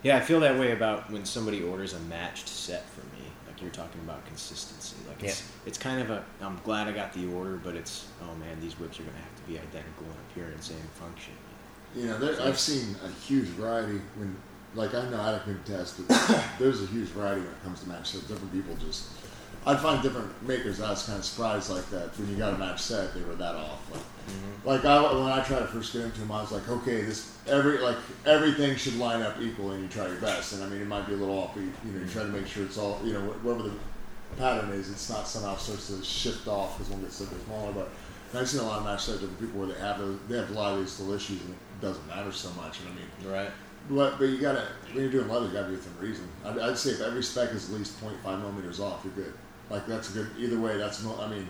[0.04, 3.24] yeah, I feel that way about when somebody orders a matched set for me.
[3.48, 4.96] Like you're talking about consistency.
[5.08, 6.24] Like it's it's kind of a.
[6.42, 9.36] I'm glad I got the order, but it's oh man, these whips are gonna have
[9.36, 11.34] to be identical in appearance and function.
[11.96, 14.36] You know, there, I've seen a huge variety when,
[14.76, 17.82] like, I know I don't can test, but there's a huge variety when it comes
[17.82, 18.26] to match sets.
[18.26, 19.10] Different people just,
[19.66, 20.82] I find different makers.
[20.82, 23.36] I was kind of surprised like that when you got a match set, they were
[23.36, 23.92] that off.
[23.92, 24.68] Like, mm-hmm.
[24.68, 27.38] like I when I tried to first get into them, I was like, okay, this
[27.48, 30.54] every like everything should line up equal, and you try your best.
[30.54, 32.24] And I mean, it might be a little off, but you, you know, you try
[32.24, 33.76] to make sure it's all, you know, whatever the
[34.38, 37.74] pattern is, it's not somehow starts to shift off because one gets bigger smaller.
[37.74, 37.90] But
[38.34, 40.50] I've seen a lot of match sets different people where they have those, they have
[40.50, 42.80] a lot of these little issues, and it doesn't matter so much.
[42.80, 43.34] And I mean.
[43.34, 43.52] Right.
[43.90, 46.28] But, but you gotta when you're doing leather, you gotta do it within reason.
[46.46, 49.34] I'd, I'd say if every spec is at least 0.5 millimeters off, you're good.
[49.70, 50.30] Like that's a good.
[50.38, 51.48] Either way, that's mo- I mean,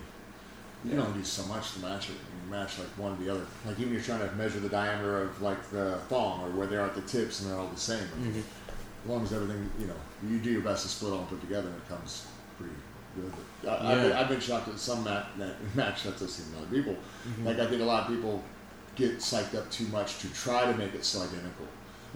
[0.84, 2.14] you don't do so much to match it.
[2.14, 3.46] You match like one to the other.
[3.66, 6.76] Like even you're trying to measure the diameter of like the thong or where they
[6.76, 7.98] are at the tips, and they're all the same.
[7.98, 8.38] Mm-hmm.
[8.38, 9.94] As long as everything, you know,
[10.28, 12.26] you do your best to split all and put together, and it comes
[12.58, 12.74] pretty
[13.16, 13.32] good.
[13.68, 15.26] I, I've, been, I've been shocked at some match
[15.74, 16.94] match sets I've seen in other people.
[16.94, 17.46] Mm-hmm.
[17.46, 18.42] Like I think a lot of people
[18.96, 21.66] get psyched up too much to try to make it so identical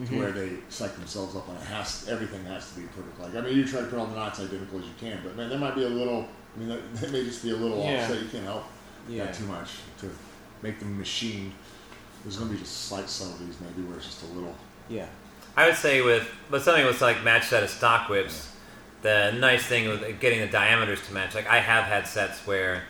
[0.00, 0.12] Mm-hmm.
[0.12, 3.20] to where they psych themselves up on it has everything has to be perfect.
[3.20, 5.36] Like I mean, you try to put all the knots identical as you can, but
[5.36, 6.26] man, there might be a little.
[6.56, 8.02] I mean, that, that may just be a little Yeah.
[8.02, 8.20] offset.
[8.22, 8.64] You can't help
[9.08, 9.26] Yeah.
[9.26, 10.10] that too much to
[10.62, 11.52] make them machine.
[12.24, 14.54] There's gonna be just slight subtleties maybe where it's just a little.
[14.88, 15.06] Yeah.
[15.56, 18.50] I would say with but something with like match set of stock whips,
[19.02, 21.36] the nice thing with getting the diameters to match.
[21.36, 22.82] Like I have had sets where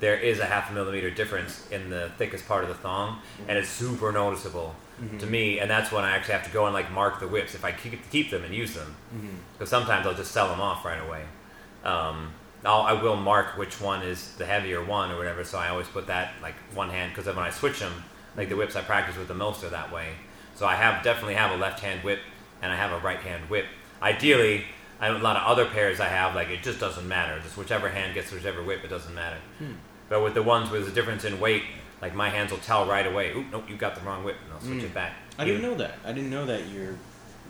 [0.00, 3.56] there is a half a millimeter difference in the thickest part of the thong, and
[3.58, 4.74] it's super noticeable
[5.18, 5.60] to me.
[5.60, 7.72] And that's when I actually have to go and like mark the whips if I
[7.72, 9.36] keep keep them and use them, mm-hmm.
[9.52, 11.24] because sometimes I'll just sell them off right away.
[11.84, 12.32] Um,
[12.64, 15.86] I'll, I will mark which one is the heavier one or whatever, so I always
[15.86, 17.92] put that like one hand because when I switch them,
[18.36, 18.60] like the mm-hmm.
[18.60, 20.08] whips I practice with the most are that way.
[20.54, 22.18] So I have definitely have a left hand whip
[22.60, 23.66] and I have a right hand whip.
[24.02, 24.64] Ideally,
[25.00, 27.40] I have a lot of other pairs I have like it just doesn't matter.
[27.40, 29.38] Just whichever hand gets whichever whip, it doesn't matter.
[29.58, 29.74] Hmm.
[30.08, 31.62] But with the ones where there's a difference in weight,
[32.00, 33.32] like my hands will tell right away.
[33.34, 34.86] Oop, nope, you got the wrong whip, and I'll switch Mm.
[34.86, 35.12] it back.
[35.38, 35.94] I didn't know that.
[36.04, 36.94] I didn't know that your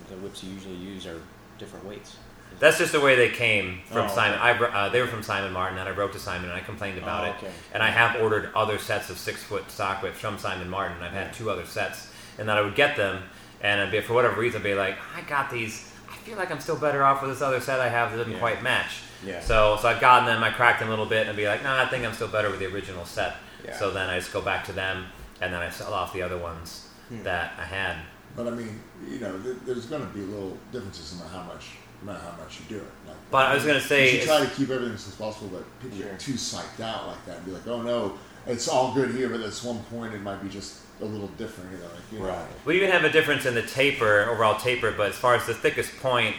[0.09, 1.21] the whips you usually use are
[1.59, 2.17] different weights.
[2.59, 4.39] That's just the way they came from Oh, Simon.
[4.39, 4.73] okay.
[4.73, 6.97] I, uh, they were from Simon Martin, and I wrote to Simon and I complained
[6.97, 7.51] about Oh, it.
[7.73, 10.97] And I have ordered other sets of six foot stock whips from Simon Martin.
[11.03, 12.07] I've had two other sets,
[12.39, 13.21] and that I would get them,
[13.61, 15.91] and I'd be, for whatever reason, I'd be like, I got these.
[16.11, 18.33] I feel like I'm still better off with this other set I have that doesn't
[18.33, 18.39] Yeah.
[18.39, 19.01] quite match.
[19.23, 19.41] Yeah.
[19.41, 20.43] So, so I've gotten them.
[20.43, 22.27] I cracked them a little bit, and I'd be like, No, I think I'm still
[22.29, 23.35] better with the original set.
[23.65, 23.77] Yeah.
[23.77, 25.05] So then I just go back to them,
[25.41, 27.23] and then I sell off the other ones Hmm.
[27.23, 27.97] that I had.
[28.35, 31.65] But I mean, you know, th- there's gonna be little differences no matter how much,
[32.03, 32.91] no matter how much you do it.
[33.07, 35.79] Like, But I was gonna say, you should try to keep everything as possible, but
[35.81, 36.07] people Sure.
[36.11, 39.27] get too psyched out like that and be like, oh no, it's all good here,
[39.29, 41.71] but at this one point it might be just a little different.
[41.71, 44.91] You know, like, you know, We even have a difference in the taper, overall taper,
[44.91, 46.35] but as far as the thickest point,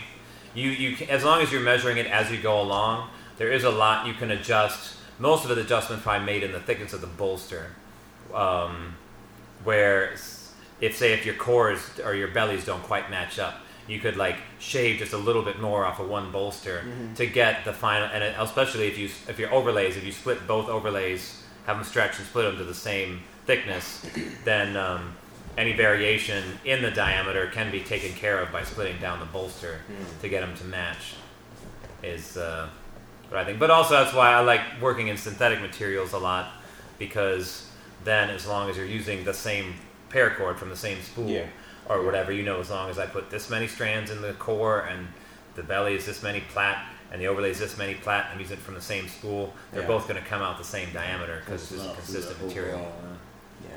[0.54, 3.70] you, you as long as you're measuring it as you go along, there is a
[3.70, 4.94] lot you can adjust.
[5.20, 7.66] Most of the adjustments probably made in the thickness of the bolster,
[8.34, 8.94] um,
[9.64, 10.14] where
[10.80, 13.56] if say if your cores or your bellies don't quite match up,
[13.86, 16.84] you could like shave just a little bit more off of one bolster
[17.16, 18.08] to get the final.
[18.12, 21.84] And it- especially if you if your overlays, if you split both overlays, have them
[21.84, 24.06] stretch and split them to the same thickness,
[24.44, 25.14] then um,
[25.58, 29.80] any variation in the diameter can be taken care of by splitting down the bolster
[30.22, 31.14] to get them to match.
[32.02, 32.68] Is uh,
[33.30, 33.58] what I think.
[33.58, 36.50] But also that's why I like working in synthetic materials a lot
[36.98, 37.66] because
[38.04, 39.74] then as long as you're using the same
[40.10, 41.46] paracord from the same spool Yeah.
[41.88, 44.80] or whatever, you know, as long as I put this many strands in the core
[44.80, 45.08] and
[45.54, 48.56] the belly is this many plat and the overlay is this many plat, I'm using
[48.58, 49.52] it from the same spool.
[49.72, 49.88] They're Yeah.
[49.88, 52.78] both going to come out the same diameter because it's a consistent material.
[52.80, 52.92] overall,
[53.68, 53.76] Yeah.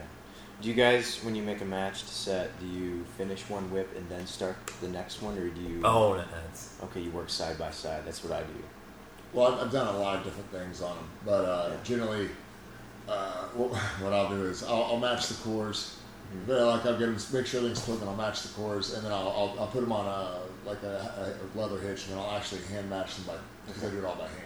[0.62, 4.08] Do you guys, when you make a matched set, do you finish one whip and
[4.10, 5.82] then start the next one, or do you?
[5.84, 8.04] Oh, that's Okay, you work side by side.
[8.06, 8.63] That's what I do.
[9.34, 11.78] Well, I've, I've done a lot of different things on them, but uh, Yeah.
[11.84, 12.30] generally,
[13.10, 15.98] uh, what, what I'll do is I'll, I'll match the cores.
[16.34, 16.48] Mhm.
[16.48, 19.04] But like I'll get them, make sure everything's split, then I'll match the cores, and
[19.06, 22.19] then I'll, I'll, I'll put them on a like a, a leather hitch, and then
[22.19, 23.34] I'll actually hand match them by
[23.67, 24.39] because I do it all by hand.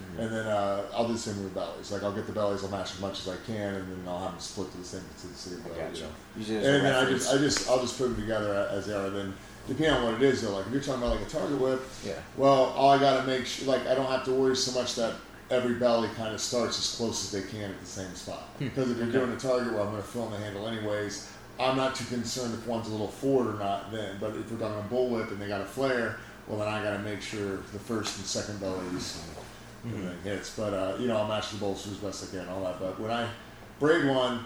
[0.00, 0.20] Mm-hmm.
[0.20, 1.92] And then uh, I'll do the same with the bellies.
[1.92, 4.18] Like I'll get the bellies, I'll match as much as I can, and then I'll
[4.18, 5.76] have them split to the same to the same belly.
[5.76, 6.08] gotcha.
[6.36, 6.66] You know?
[6.66, 9.06] And then I just, I just, I'll just put them together as they are.
[9.06, 9.34] And then
[9.70, 11.80] depending on what it is, though, like if you're talking about like a target whip,
[12.04, 12.14] yeah.
[12.36, 15.14] well, all I gotta make sure, like, I don't have to worry so much that
[15.48, 18.58] every belly kind of starts as close as they can at the same spot.
[18.58, 21.30] Because if you're doing a target whip, I'm gonna fill in the handle anyways,
[21.60, 24.16] I'm not too concerned if one's a little forward or not then.
[24.20, 26.82] But if we're talking a bull whip and they got a flare, well, then I
[26.82, 29.22] gotta make sure the first and second bellies
[29.84, 30.56] and everything hits.
[30.56, 32.80] But, uh, you know, I'll match the bolsters best I can, all that.
[32.80, 33.28] But when I
[33.78, 34.44] braid one,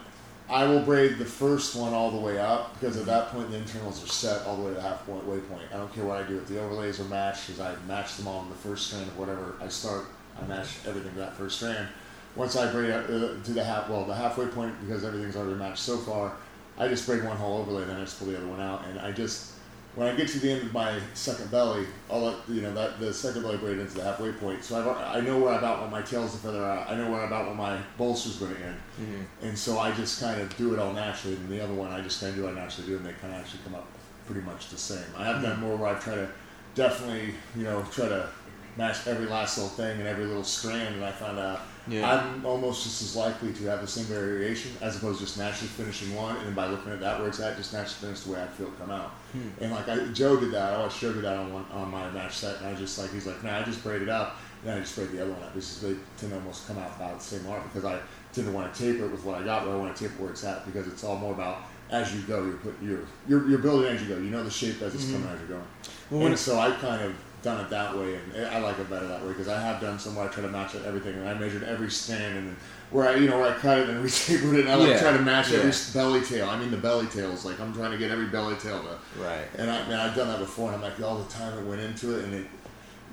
[0.49, 3.57] I will braid the first one all the way up because at that point the
[3.57, 5.73] internals are set all the way to the half point waypoint.
[5.73, 8.29] I don't care what I do if the overlays are matched because I match them
[8.29, 10.05] all in the first strand of whatever I start.
[10.41, 11.89] I match everything to that first strand.
[12.37, 15.59] Once I braid out, uh, to the half well the halfway point because everything's already
[15.59, 16.35] matched so far,
[16.77, 18.99] I just braid one whole overlay then I just pull the other one out and
[18.99, 19.54] I just
[19.95, 22.99] when I get to the end of my second belly, I'll let you know that
[22.99, 24.65] the second belly braid into the halfway point.
[24.65, 26.91] So I've, I know where I'm about want my tails to feather out.
[26.91, 28.77] I know where I'm about want my bolster's going to end.
[29.01, 29.47] Mm-hmm.
[29.47, 32.01] And so I just kind of do it all naturally, and the other one I
[32.01, 33.87] just kind of do it naturally do, and they kind of actually come up
[34.27, 35.05] pretty much the same.
[35.17, 36.29] I have done more where I try to
[36.75, 38.29] definitely, you know, try to
[38.77, 42.11] match every last little thing and every little strand, and I found out Yeah.
[42.11, 45.69] I'm almost just as likely to have the same variation as opposed to just naturally
[45.69, 48.33] finishing one, and then by looking at that where it's at, just naturally finish the
[48.33, 49.11] way I feel it come out.
[49.33, 49.49] Hmm.
[49.61, 52.11] And like I, Joe did that, I watched Joe do that on one on my
[52.11, 54.79] match set, and I just like, he's like, nah, I just braided up, and then
[54.79, 55.55] I just braid the other one up.
[55.55, 58.01] This is they tend to almost come out about the same art because I
[58.33, 60.23] tend to want to taper it with what I got, but I want to taper
[60.23, 63.49] where it's at because it's all more about as you go, you're put you're you're,
[63.49, 64.17] you're building as you go.
[64.17, 65.23] You know the shape as it's mm-hmm.
[65.23, 65.69] coming as you're going.
[66.11, 69.07] Well, and so I kind of done it that way, and I like it better
[69.07, 71.29] that way because I have done some where I try to match it everything, and
[71.29, 72.57] I measured every stand, and then
[72.91, 75.01] where I you know where I cut it and retapered it, and I like Yeah,
[75.01, 76.49] try to match every belly tail.
[76.49, 79.45] I mean the belly tails, like I'm trying to get every belly tail to Right.
[79.59, 81.81] and I man, I've done that before, and I'm like all the time it went
[81.83, 82.47] into it, and it,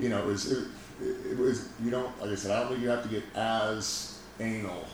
[0.00, 0.64] you know, it was it,
[1.30, 4.18] it was you don't like I said, I don't think you have to get as
[4.40, 4.86] anal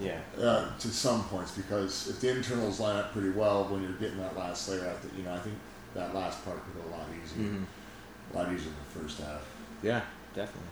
[0.00, 0.18] Yeah.
[0.38, 4.18] uh, to some points because if the internals line up pretty well when you're getting
[4.18, 5.54] that last layer out, that you know, I think
[5.94, 7.64] that last part could go a lot easier, Mhm.
[8.32, 9.42] A lot easier in the first half.
[9.82, 10.00] Yeah.
[10.34, 10.70] Definitely.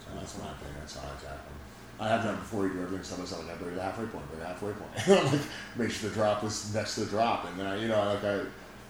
[0.00, 0.76] So that's my opinion.
[0.80, 1.30] That's how I tackle.
[1.52, 1.60] 'em.
[2.00, 2.66] I have done before.
[2.66, 3.44] You do everything by side.
[3.46, 4.90] Like I the halfway point, the halfway point.
[5.08, 5.40] I'm like,
[5.76, 8.24] make sure the drop was next to the drop, and then I, you know, like
[8.24, 8.40] I.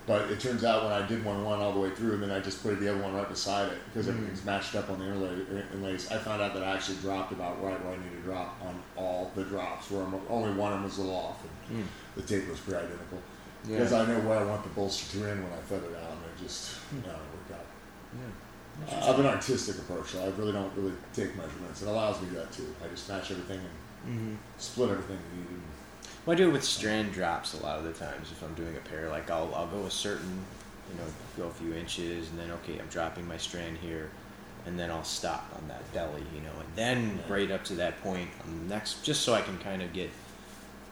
[0.06, 2.30] But it turns out when I did one one all the way through, and then
[2.30, 5.04] I just put the other one right beside it because everything's matched up on the
[5.06, 6.10] inlay, inlays.
[6.10, 8.80] I found out that I actually dropped about right where I needed to drop on
[8.96, 11.86] all the drops, where I'm, only one of them was a little off, and Mm.
[12.16, 13.18] the tape was pretty identical.
[13.68, 13.76] Yeah.
[13.76, 16.10] Because I know where I want the bolster to end when I feather it out,
[16.12, 17.14] and it just, you know,
[18.86, 18.98] it worked out.
[18.98, 19.02] Yeah.
[19.02, 21.82] I have an artistic approach, so I really don't really take measurements.
[21.82, 22.74] It allows me to do that too.
[22.84, 23.68] I just match everything and
[24.08, 24.34] Mm-hmm.
[24.56, 25.60] split everything needed.
[26.24, 28.74] Well, I do it with strand drops a lot of the times if I'm doing
[28.76, 29.08] a pair.
[29.10, 30.44] Like I'll I'll go a certain,
[30.90, 31.04] you know,
[31.36, 34.10] go a few inches, and then okay, I'm dropping my strand here,
[34.66, 38.00] and then I'll stop on that belly, you know, and then braid up to that
[38.02, 40.08] point on the next, just so I can kind of get,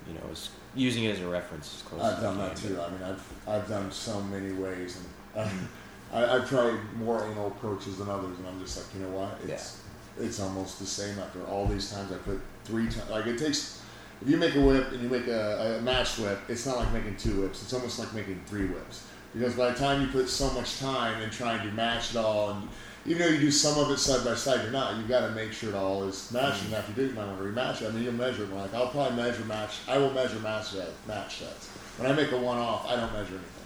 [0.06, 2.02] you know, as, using it as a reference as close.
[2.02, 2.78] I've as done that too.
[2.80, 4.98] I mean, I've I've done so many ways,
[5.34, 5.68] and um,
[6.12, 9.38] I, I've tried more anal approaches than others, and I'm just like, you know what?
[9.46, 9.80] It's
[10.20, 12.10] it's almost the same after all these times.
[12.12, 13.10] I put three times.
[13.10, 13.82] Like it takes.
[14.20, 16.92] If you make a whip and you make a, a match whip, it's not like
[16.92, 17.62] making two whips.
[17.62, 19.06] It's almost like making three whips.
[19.32, 22.50] Because by the time you put so much time in trying to match it all,
[22.50, 22.68] and
[23.06, 24.96] even though you do some of it side by side, you're not.
[24.96, 26.70] You've got to make sure it all is matching.
[26.70, 26.80] Now, mm.
[26.80, 27.88] if you do, you might want to rematch it.
[27.88, 28.52] I mean, you'll measure it.
[28.52, 29.78] Like I'll probably measure match.
[29.86, 31.68] I will measure match set, match sets.
[31.96, 33.57] When I make a one off, I don't measure anything.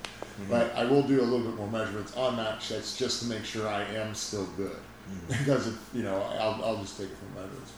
[0.49, 3.45] But I will do a little bit more measurements on match sets just to make
[3.45, 4.77] sure I am still good.
[5.29, 7.73] because if, you know, I'll, I'll just take it from measurements.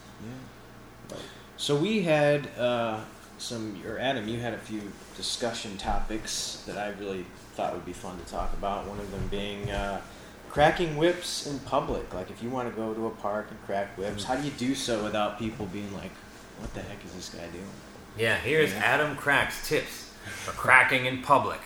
[1.10, 1.16] Yeah.
[1.56, 3.00] So we had uh,
[3.38, 4.82] some, or Adam, you had a few
[5.16, 7.24] discussion topics that I really
[7.54, 8.86] thought would be fun to talk about.
[8.86, 10.00] One of them being uh,
[10.50, 12.12] cracking whips in public.
[12.12, 14.52] Like if you want to go to a park and crack whips, how do you
[14.52, 16.12] do so without people being like,
[16.58, 17.64] "What the heck is this guy doing?"
[18.16, 18.78] Yeah, here's Yeah.
[18.78, 20.10] Adam Crack's tips
[20.44, 21.60] for cracking in public.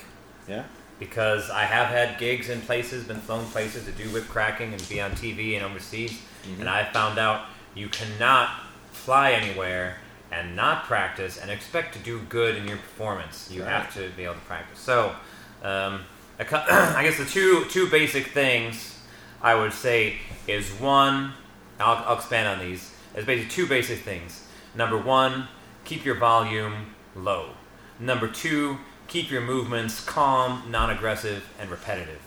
[0.48, 0.64] Yeah.
[0.98, 4.88] Because I have had gigs in places, been flown places to do whip cracking and
[4.88, 6.20] be on TV and overseas,
[6.58, 8.50] and I found out you cannot
[8.90, 9.98] fly anywhere
[10.30, 13.48] and not practice and expect to do good in your performance.
[13.50, 14.78] You have to be able to practice.
[14.78, 15.14] So,
[15.62, 16.02] um,
[16.38, 18.98] I guess the two two basic things
[19.40, 21.32] I would say is one.
[21.80, 22.92] I'll, I'll expand on these.
[23.14, 24.46] There's basically two basic things.
[24.74, 25.48] Number one,
[25.84, 27.50] keep your volume low.
[27.98, 32.20] Number two, keep your movements calm, non-aggressive, and repetitive.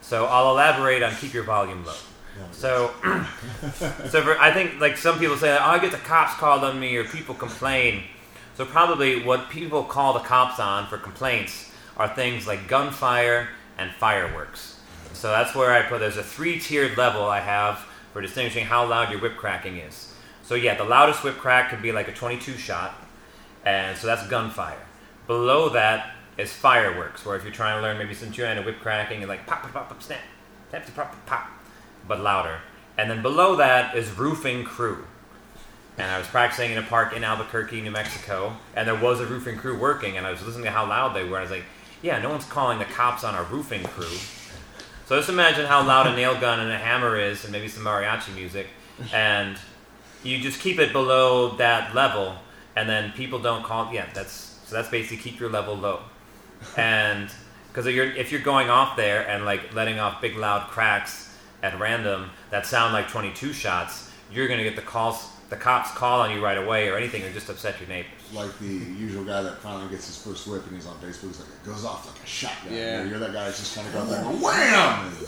[0.00, 1.94] So I'll elaborate on keep your volume low.
[2.52, 2.92] So,
[4.08, 6.80] so for, I think like some people say, oh, I get the cops called on
[6.80, 8.04] me or people complain.
[8.56, 13.90] So probably what people call the cops on for complaints are things like gunfire and
[13.92, 14.80] fireworks.
[15.12, 16.00] So that's where I put.
[16.00, 20.14] There's a three-tiered level I have for distinguishing how loud your whip cracking is.
[20.42, 22.94] So yeah, the loudest whip crack could be like a 22 shot,
[23.64, 24.78] and so that's gunfire.
[25.30, 29.18] Below that is fireworks, where if you're trying to learn maybe some tune whip cracking,
[29.18, 30.18] and like pop, pop, pop, pop, snap,
[30.70, 31.50] snap, pop, pop, pop,
[32.08, 32.58] but louder.
[32.98, 35.04] And then below that is roofing crew.
[35.98, 39.24] And I was practicing in a park in Albuquerque, New Mexico, and there was a
[39.24, 41.36] roofing crew working, and I was listening to how loud they were.
[41.36, 41.64] and I was like,
[42.02, 44.18] yeah, no one's calling the cops on a roofing crew.
[45.06, 47.84] So just imagine how loud a nail gun and a hammer is, and maybe some
[47.84, 48.66] mariachi music,
[49.14, 49.56] and
[50.24, 52.38] you just keep it below that level,
[52.74, 53.94] and then people don't call.
[53.94, 56.00] Yeah, that's so that's basically keep your level low,
[56.76, 57.28] and
[57.68, 61.36] because if you're if you're going off there and like letting off big loud cracks
[61.62, 65.28] at random that sound like 22 shots, you're gonna get the calls.
[65.50, 68.12] The cops call on you right away, or anything, or just upset your neighbors.
[68.32, 71.26] Like the usual guy that finally gets his first whip and he's on Facebook.
[71.26, 72.72] He's like, it goes off like a shotgun.
[72.72, 73.02] Yeah.
[73.02, 75.06] You are that guy that's just kind of go there and wham!
[75.08, 75.26] And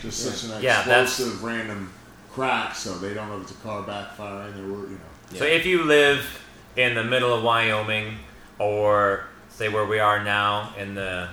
[0.00, 1.92] Just such an Yeah, that's- explosive random
[2.30, 5.38] crack, so they don't know if it's a car backfiring or, you know.
[5.38, 6.24] So if you live
[6.76, 8.18] in the middle of Wyoming,
[8.58, 11.28] or say where we are now in the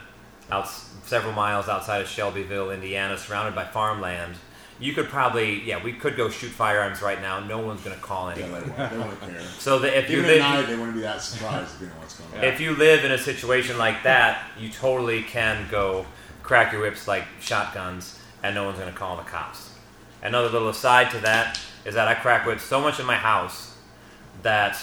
[0.52, 0.68] out
[1.06, 4.36] several miles outside of Shelbyville, Indiana, surrounded by farmland,
[4.80, 7.40] you could probably yeah we could go shoot firearms right now.
[7.40, 8.66] No one's gonna call Yeah, anybody.
[8.96, 9.40] they won't, care.
[9.60, 11.88] So that if you Even at live night, they wouldn't be that surprised if you
[11.88, 12.44] know what's going on.
[12.44, 16.06] if you live in a situation like that, you totally can go
[16.44, 19.70] crack your whips like shotguns, and no one's gonna call the cops.
[20.24, 23.76] Another little aside to that is that I crack whips so much in my house
[24.44, 24.78] that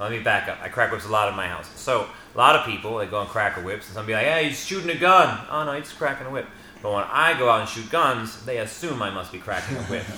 [0.00, 0.58] let me back up.
[0.62, 1.68] I crack whips a lot in my house.
[1.78, 4.26] So a lot of people they go and crack a whips, and some be like,
[4.26, 6.46] "Hey, he's shooting a gun." Oh no, he's cracking a whip.
[6.82, 9.82] But when I go out and shoot guns, they assume I must be cracking a
[9.82, 10.02] whip.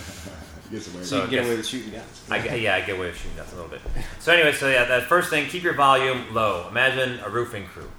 [0.71, 1.19] Gets So- it.
[1.19, 2.23] you can get away with shooting guns.
[2.31, 3.81] I, get- yeah, I get away with shooting guns a little bit.
[4.21, 6.67] So anyway, so yeah, that first thing, keep your volume low.
[6.71, 7.91] Imagine a roofing crew.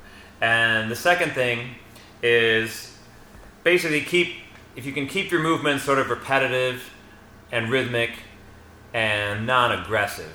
[0.41, 1.75] And the second thing
[2.23, 2.97] is
[3.63, 4.37] basically keep,
[4.75, 6.89] if you can keep your movements sort of repetitive
[7.51, 8.11] and rhythmic
[8.93, 10.33] and non-aggressive.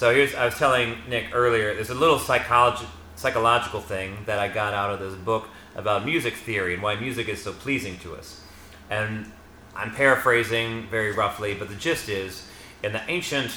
[0.00, 4.72] So here's, I was telling Nick earlier, there's a little psychological thing that I got
[4.72, 8.40] out of this book about music theory and why music is so pleasing to us.
[8.88, 9.30] And
[9.76, 12.48] I'm paraphrasing very roughly, but the gist is
[12.82, 13.52] in the ancient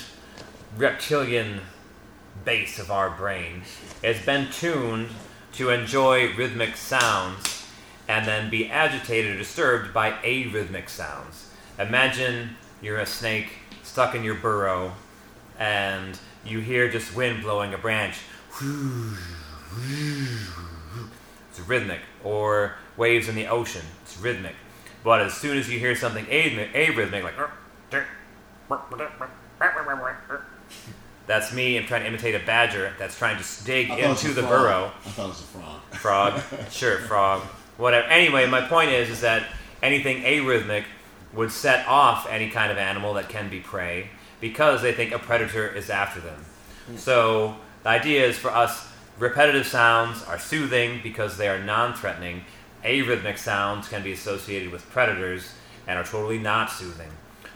[0.76, 1.62] reptilian
[2.44, 3.62] base of our brain,
[4.04, 5.12] it's been tuned
[5.54, 7.66] to enjoy rhythmic sounds
[8.10, 11.52] and then be agitated or disturbed by arrhythmic sounds.
[11.80, 14.92] Imagine you're a snake stuck in your burrow
[15.60, 18.18] and you hear just wind blowing a branch.
[21.50, 22.00] It's rhythmic.
[22.24, 23.86] Or waves in the ocean.
[24.04, 24.56] It's rhythmic.
[25.04, 27.36] But as soon as you hear something arrhythmic, like
[31.26, 31.78] that's me.
[31.78, 34.36] I'm trying to imitate a badger that's trying to dig I thought it was into
[34.36, 34.62] the frog.
[34.62, 34.92] burrow.
[35.06, 35.82] I thought it was a frog.
[35.92, 37.42] Frog, sure, frog,
[37.78, 38.08] whatever.
[38.08, 39.48] Anyway, my point is, is that
[39.82, 40.84] anything arrhythmic
[41.34, 44.10] would set off any kind of animal that can be prey
[44.44, 46.44] because they think a predator is after them.
[46.98, 52.44] So the idea is for us, repetitive sounds are soothing because they are non-threatening.
[52.84, 55.54] Arrhythmic sounds can be associated with predators
[55.88, 57.10] and are totally not soothing.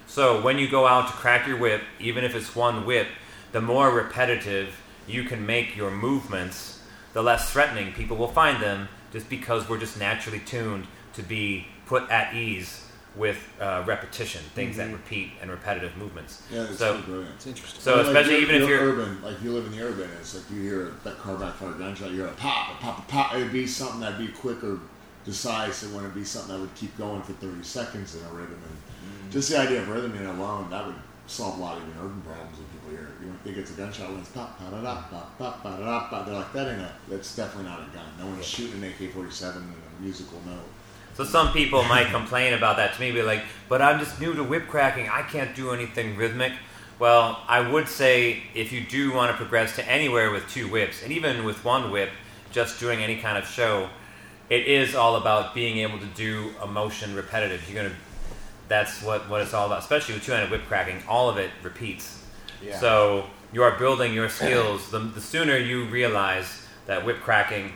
[0.08, 3.10] So when you go out to crack your whip, even if it's one whip,
[3.52, 8.88] the more repetitive you can make your movements, the less threatening people will find them
[9.12, 12.87] just because we're just naturally tuned to be put at ease
[13.18, 16.44] with uh, repetition, things that repeat and repetitive movements.
[16.52, 17.32] Yeah, it's So- so brilliant.
[17.36, 17.82] It's interesting.
[17.82, 20.36] So Like, especially you're- even if you're urban, like you live in the urban, it's
[20.36, 23.36] like you hear that car backfire gunshot, you hear a pop, a pop, a pop.
[23.36, 24.80] It'd be something that'd be quicker,
[25.26, 25.94] decisive.
[25.94, 29.30] When it'd be something that would keep going for thirty seconds in a rhythm, and
[29.30, 29.32] Mm.
[29.34, 30.96] just the idea of rhythm in alone, that would
[31.28, 33.10] solve a lot of even urban problems when people hear.
[33.20, 35.76] You don't think it's a gunshot when it's pop, pa da da, pop, pop, pa
[35.76, 36.26] da da, pop.
[36.26, 36.92] They're like, that ain't a.
[37.10, 38.06] That's definitely not a gun.
[38.20, 40.64] No one's shooting an AK-47 in a musical note.
[41.18, 44.36] So some people might complain about that to me, be like, "But I'm just new
[44.36, 45.10] to whip cracking.
[45.10, 46.54] I can't do anything rhythmic."
[47.00, 51.02] Well, I would say if you do want to progress to anywhere with two whips,
[51.02, 52.12] and even with one whip,
[52.52, 53.90] just doing any kind of show,
[54.52, 57.68] it is all about being able to do a motion repetitive.
[57.68, 57.96] You're gonna,
[58.68, 59.80] that's what what it's all about.
[59.80, 62.24] Especially with two-handed whip cracking, all of it repeats.
[62.64, 62.80] Yeah.
[62.80, 64.92] So you are building your skills.
[64.92, 67.74] The, the sooner you realize that whip cracking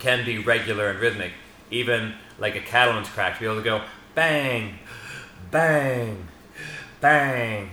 [0.00, 1.32] can be regular and rhythmic,
[1.70, 3.84] even like a cattleman's crack, to be able to go
[4.16, 4.74] bang,
[5.52, 6.26] bang,
[7.00, 7.70] bang,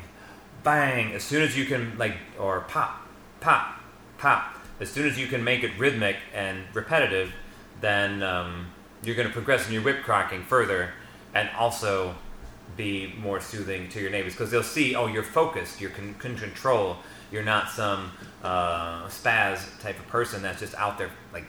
[0.63, 1.11] bang.
[1.11, 3.01] As soon as you can, like, or pop,
[3.41, 3.81] pop,
[4.19, 7.33] pop, as soon as you can make it rhythmic and repetitive,
[7.81, 8.67] then um,
[9.03, 10.91] you're going to progress in your whip cracking further,
[11.33, 12.13] and also
[12.77, 16.37] be more soothing to your neighbors because they'll see, oh, you're focused, you can, can
[16.37, 16.97] control.
[17.31, 18.11] You're not some
[18.43, 21.45] uh, spaz type of person that's just out there like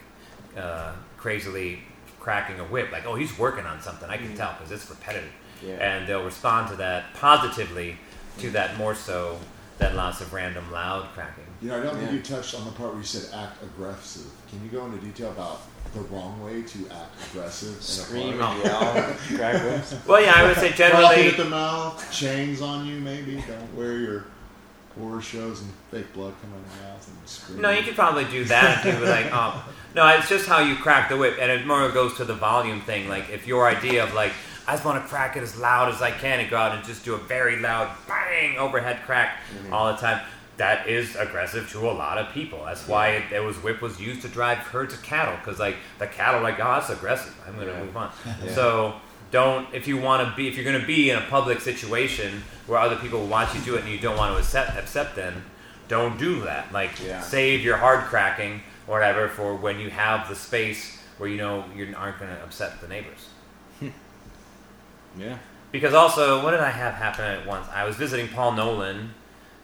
[0.56, 1.82] uh, crazily
[2.30, 2.92] cracking a whip.
[2.92, 4.08] Like, oh, he's working on something.
[4.08, 4.36] I can mm.
[4.36, 5.32] tell because it's repetitive,
[5.66, 5.74] Yeah.
[5.74, 7.96] and they'll respond to that positively
[8.38, 9.38] to that more so
[9.78, 11.42] than lots of random loud cracking.
[11.60, 12.16] You know, I don't think Yeah.
[12.18, 14.30] you touched on the part where you said act aggressive.
[14.48, 15.62] Can you go into detail about
[15.92, 17.70] the wrong way to act aggressive?
[17.70, 18.54] in a Scream park?
[18.54, 18.94] and oh.
[18.94, 19.94] yell, crack whips.
[20.06, 21.28] Well, yeah, I would say Frothing generally.
[21.30, 23.42] at the mouth, chains on you, maybe.
[23.48, 24.24] Don't wear your
[24.96, 27.60] horror shows and fake blood coming out of your mouth and scream.
[27.60, 28.84] No, you could probably do that.
[28.84, 29.64] People like, oh,
[29.94, 32.80] no, it's just how you crack the whip, and it more goes to the volume
[32.82, 33.08] thing.
[33.08, 34.32] Like, if your idea of like,
[34.66, 36.84] I just want to crack it as loud as I can, and go out and
[36.84, 39.72] just do a very loud bang overhead crack mm-hmm.
[39.72, 40.20] all the time.
[40.56, 42.62] That is aggressive to a lot of people.
[42.66, 45.76] That's why it, it was whip was used to drive herds of cattle because like
[45.98, 47.34] the cattle like oh that's aggressive.
[47.48, 47.82] I'm gonna Yeah.
[47.82, 48.10] move on.
[48.44, 48.54] Yeah.
[48.54, 48.94] So
[49.30, 52.78] don't if you want to be if you're gonna be in a public situation where
[52.78, 55.42] other people watch you do it and you don't want to accept accept them,
[55.88, 56.70] don't do that.
[56.72, 57.22] Like Yeah.
[57.22, 58.60] save your hard cracking
[58.90, 62.42] or whatever for when you have the space where you know you aren't going to
[62.42, 63.28] upset the neighbors.
[65.18, 65.38] Yeah.
[65.72, 67.66] Because also, what did I have happen at once?
[67.72, 69.12] I was visiting Paul Nolan,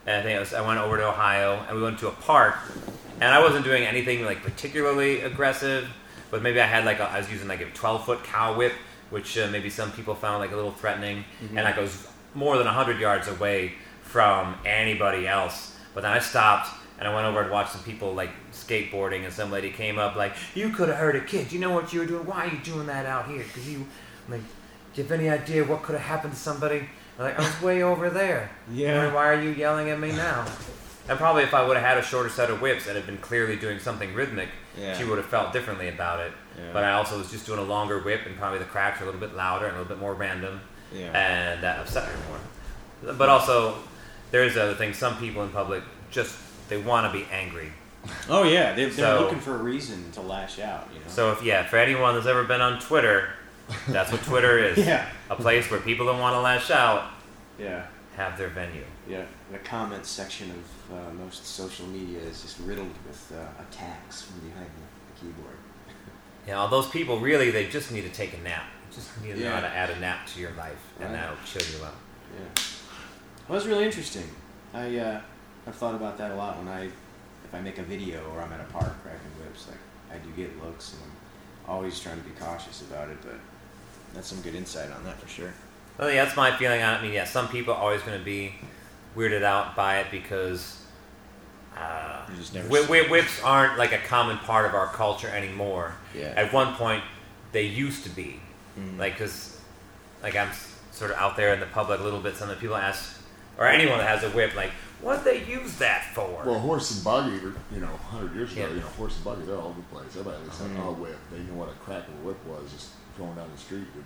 [0.05, 2.57] and I think was, I went over to Ohio, and we went to a park,
[3.21, 5.89] and I wasn't doing anything like particularly aggressive,
[6.33, 8.73] but maybe I had like a, I was using like a 12 foot cow whip,
[9.11, 11.25] which uh, maybe some people found like a little threatening,
[11.55, 15.77] and I was more than 100 yards away from anybody else.
[15.95, 19.33] But then I stopped and I went over and watched some people like skateboarding, and
[19.33, 21.53] some lady came up like, "You could have hurt a kid.
[21.53, 22.27] You know what you were doing?
[22.27, 23.43] Why are you doing that out here?
[23.45, 23.87] Because you
[24.29, 24.41] like."
[24.95, 26.89] Do you have any idea what could have happened to somebody?
[27.19, 28.51] I'm like, I was way over there.
[28.73, 29.09] Yeah.
[29.09, 30.47] Why- Why are you yelling at me now?
[31.07, 33.19] And probably if I would have had a shorter set of whips and had been
[33.19, 34.97] clearly doing something rhythmic, Yeah.
[34.97, 36.33] she would have felt differently about it.
[36.57, 36.71] Yeah.
[36.73, 39.11] But I also was just doing a longer whip, and probably the cracks were a
[39.13, 41.11] little bit louder and a little bit more random, Yeah.
[41.13, 43.13] and that upset her more.
[43.15, 43.75] But also,
[44.31, 44.95] there's the other thing.
[44.95, 46.35] Some people in public just
[46.69, 47.73] they want to be angry.
[48.29, 50.89] Oh yeah, they're, they're So- looking for a reason to lash out.
[50.93, 51.07] You know.
[51.09, 53.31] So if yeah, for anyone that's ever been on Twitter,
[53.89, 54.79] that's what Twitter is.
[54.79, 55.09] Yeah.
[55.31, 57.11] A place where people that want to lash out
[57.59, 57.87] yeah.
[58.17, 58.85] have their venue.
[59.09, 59.25] Yeah.
[59.51, 64.41] The comments section of uh, most social media is just riddled with uh, attacks from
[64.49, 65.57] behind the, the keyboard.
[66.47, 68.65] yeah, all those people really they just need to take a nap.
[68.95, 69.61] Just need to know how Yeah.
[69.63, 71.21] to add a nap to your life, and Right.
[71.21, 71.95] that'll chill you out.
[72.35, 72.63] Yeah.
[73.49, 74.29] Well, that's really interesting.
[74.73, 75.21] I uh,
[75.67, 78.53] I've thought about that a lot when I if I make a video or I'm
[78.53, 79.67] at a park cracking whips.
[79.69, 79.79] Like
[80.13, 83.19] I do get looks, and I'm always trying to be cautious about it.
[83.23, 83.39] But
[84.15, 85.53] that's some good insight on that for sure.
[85.99, 86.99] Well, yeah, that's my feeling on it.
[86.99, 88.55] I mean, yeah, some people are always going to be
[89.17, 90.83] weirded out by it because
[91.77, 95.29] uh, You just never whi- see whips aren't like a common part of our culture
[95.29, 95.95] anymore.
[96.15, 96.33] Yeah.
[96.37, 97.03] At one point,
[97.53, 98.41] they used to be.
[98.79, 98.99] Mm.
[98.99, 99.59] Like, because,
[100.23, 100.51] like, I'm
[100.91, 102.37] sort of out there in the public a little bit.
[102.37, 103.19] Some of the people ask,
[103.59, 106.43] or anyone that has a whip, like, what they use that for?
[106.45, 108.69] Well, horse and buggy, you know, 100 years ago, Yeah.
[108.69, 110.09] you know, horse and buggy, they're all over the place.
[110.11, 111.19] Everybody at least had a whip.
[111.31, 112.89] They knew what a crack of a whip was, just
[113.19, 114.05] going down the street with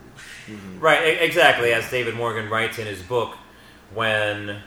[0.48, 0.56] you.
[0.56, 0.80] Mhm.
[0.80, 1.72] Right, exactly.
[1.72, 3.36] As David Morgan writes in his book,
[3.92, 4.62] when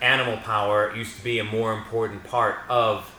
[0.00, 3.10] animal power used to be a more important part of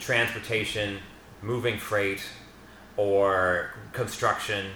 [0.00, 0.98] transportation,
[1.42, 2.22] moving freight,
[2.96, 4.66] or construction,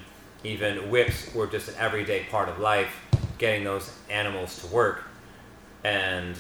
[0.45, 2.95] even whips were just an everyday part of life,
[3.39, 5.05] getting those animals to work
[5.85, 6.37] and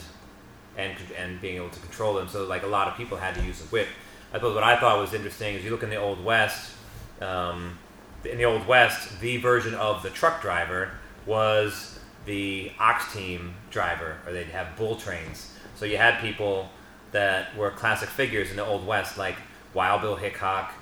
[0.76, 2.28] and and being able to control them.
[2.28, 3.88] So like a lot of people had to use a whip.
[4.32, 6.72] I suppose what I thought was interesting is you look in the old west.
[7.20, 7.78] Um,
[8.24, 10.92] in the old west, the version of the truck driver
[11.26, 15.52] was the ox team driver, or they'd have bull trains.
[15.74, 16.70] So you had people
[17.10, 19.36] that were classic figures in the old west, like
[19.74, 20.72] Wild Bill Hickok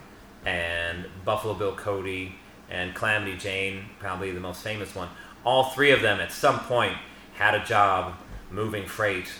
[0.44, 2.36] and Buffalo Bill Cody
[2.70, 5.08] and Calamity Jane, probably the most famous one.
[5.44, 6.96] All three of them at some point
[7.34, 8.14] had a job
[8.50, 9.30] moving freight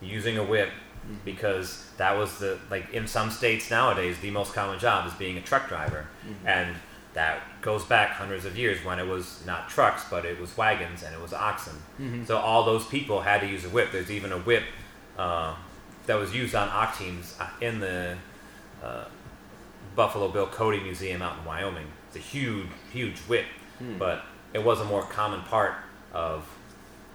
[0.00, 0.70] using a whip
[1.24, 5.36] because that was the like in some states nowadays the most common job is being
[5.36, 6.06] a truck driver.
[6.46, 6.76] And
[7.14, 11.02] that goes back hundreds of years when it was not trucks but it was wagons
[11.02, 11.74] and it was oxen.
[12.26, 13.88] So all those people had to use a whip.
[13.92, 14.62] There's even a whip
[15.18, 15.54] uh,
[16.06, 18.16] that was used on ox teams uh, in the
[18.82, 19.04] uh,
[19.96, 21.86] Buffalo Bill Cody Museum out in Wyoming.
[22.08, 23.44] It's a huge, huge whip,
[23.98, 25.74] but it was a more common part
[26.12, 26.46] of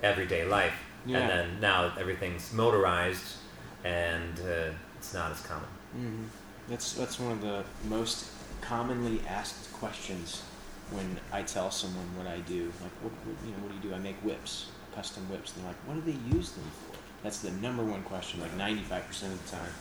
[0.04, 0.74] everyday life.
[1.06, 1.20] Yeah.
[1.20, 3.38] And then now everything's motorized,
[3.84, 5.70] and uh, it's not as common.
[5.94, 6.24] hmm
[6.68, 8.26] That's that's one of the most
[8.62, 10.44] commonly asked questions
[10.92, 12.72] when I tell someone what I do.
[12.82, 13.96] Like, what, what you know, what do you do?
[13.96, 15.54] I make whips, custom whips.
[15.54, 16.98] And they're like, what do they use them for?
[17.24, 18.42] That's the number one question.
[18.42, 19.72] Like ninety five percent of the time.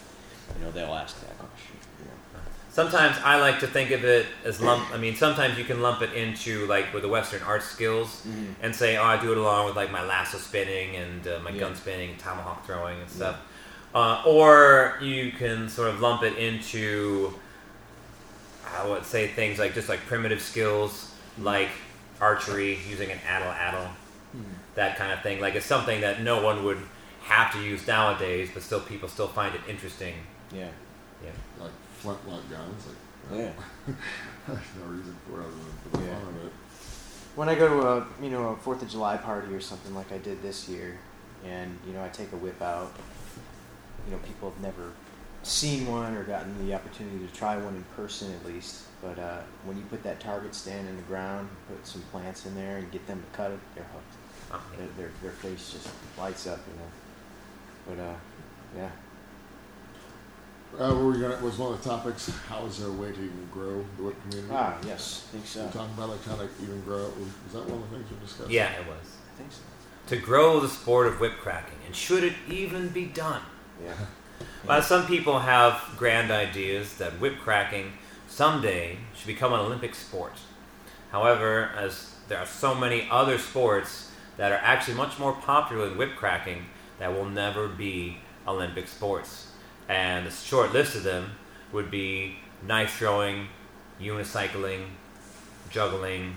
[0.58, 1.76] you know they'll ask that question.
[2.76, 4.92] Sometimes I like to think of it as lump.
[4.92, 8.54] I mean, sometimes you can lump it into like with the Western art skills Mhm.
[8.60, 11.48] and say, oh, I do it along with like my lasso spinning and uh, my
[11.52, 11.60] Yeah.
[11.60, 13.36] gun spinning, tomahawk throwing and stuff.
[13.94, 17.32] Uh, or you can sort of lump it into,
[18.78, 21.70] I would say things like just like primitive skills, like
[22.20, 23.88] archery, using an atlatl,
[24.74, 25.40] that kind of thing.
[25.40, 26.82] Like it's something that no one would
[27.22, 30.12] have to use nowadays, but still people still find it interesting.
[30.52, 30.68] Yeah.
[32.06, 32.12] Yeah.
[32.12, 32.86] Like flintlock guns.
[33.28, 33.52] Like Yeah.
[34.46, 36.18] there's no reason for it other than for the Yeah.
[36.20, 36.52] fun of it.
[37.34, 40.12] When I go to a you know a Fourth of July party or something like
[40.12, 40.96] I did this year,
[41.44, 42.92] and you know I take a whip out,
[44.06, 44.92] you know people have never
[45.42, 48.82] seen one or gotten the opportunity to try one in person at least.
[49.02, 52.54] But uh, when you put that target stand in the ground, put some plants in
[52.54, 54.14] there, and get them to cut it, they're hooked.
[54.52, 57.96] Uh, Their, their, their face just lights up, you know.
[57.96, 58.14] But uh,
[58.76, 58.90] yeah.
[60.78, 63.18] Uh, were we gonna, was one of the topics, how is there a way to
[63.18, 64.52] even grow the whip community?
[64.54, 65.64] Ah, yes, I think so.
[65.64, 67.16] We're talking about like how to even grow it.
[67.16, 68.50] Was, was that one of the things we discussed?
[68.50, 69.16] Yeah, it was.
[69.34, 69.60] I think so.
[70.08, 73.42] To grow the sport of whip cracking, and should it even be done?
[73.82, 73.92] Yeah.
[74.66, 77.92] Well, some people have grand ideas that whip cracking
[78.28, 80.32] someday should become an Olympic sport.
[81.12, 85.96] However, as there are so many other sports that are actually much more popular than
[85.96, 86.66] whip cracking
[86.98, 89.45] that will never be Olympic sports.
[89.88, 91.30] And a short list of them
[91.72, 93.48] would be knife throwing,
[94.00, 94.86] unicycling,
[95.70, 96.36] juggling.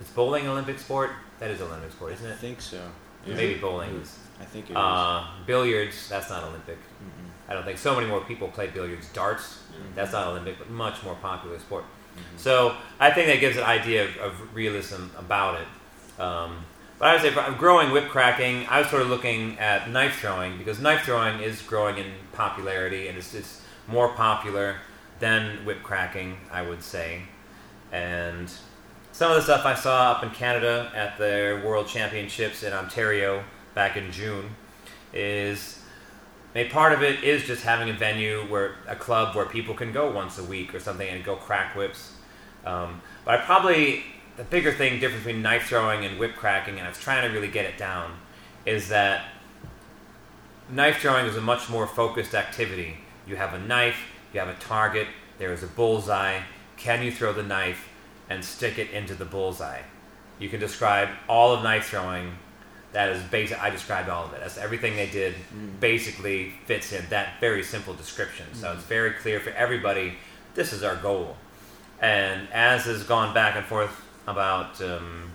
[0.00, 1.10] Is bowling an Olympic sport?
[1.38, 2.32] That is an Olympic sport, isn't it?
[2.32, 2.80] I think so.
[3.26, 4.18] Maybe bowling is.
[4.40, 4.76] I think it is.
[4.76, 6.76] Uh, billiards, that's not Olympic.
[6.78, 7.30] Mm-mm.
[7.48, 9.08] I don't think so many more people play billiards.
[9.12, 9.60] Darts,
[9.94, 11.84] that's not Olympic, but much more popular sport.
[11.84, 12.38] Mhm.
[12.38, 16.20] So I think that gives an idea of, of realism about it.
[16.20, 16.64] Um,
[16.98, 20.58] but I would say growing whip cracking, I was sort of looking at knife throwing
[20.58, 24.76] because knife throwing is growing in popularity and it's, it's more popular
[25.18, 27.22] than whip cracking, I would say.
[27.92, 28.50] And
[29.12, 33.44] some of the stuff I saw up in Canada at the World Championships in Ontario
[33.74, 34.50] back in June
[35.12, 35.80] is
[36.54, 39.92] a part of it is just having a venue where a club where people can
[39.92, 42.12] go once a week or something and go crack whips.
[42.64, 44.04] Um, but I probably
[44.36, 47.34] the bigger thing difference between knife throwing and whip cracking, and I was trying to
[47.34, 48.12] really get it down,
[48.66, 49.26] is that
[50.68, 52.96] knife throwing is a much more focused activity.
[53.26, 53.96] You have a knife,
[54.32, 55.06] you have a target,
[55.38, 56.40] there is a bullseye.
[56.76, 57.88] Can you throw the knife
[58.28, 59.82] and stick it into the bullseye?
[60.38, 62.32] You can describe all of knife throwing.
[62.92, 63.60] That is basic.
[63.60, 64.40] I described all of it.
[64.40, 65.34] That's everything they did.
[65.34, 65.80] Mm.
[65.80, 68.46] Basically fits in that very simple description.
[68.52, 68.86] So it's mm.
[68.86, 70.14] very clear for everybody.
[70.54, 71.36] This is our goal.
[72.00, 75.30] And as has gone back and forth about um,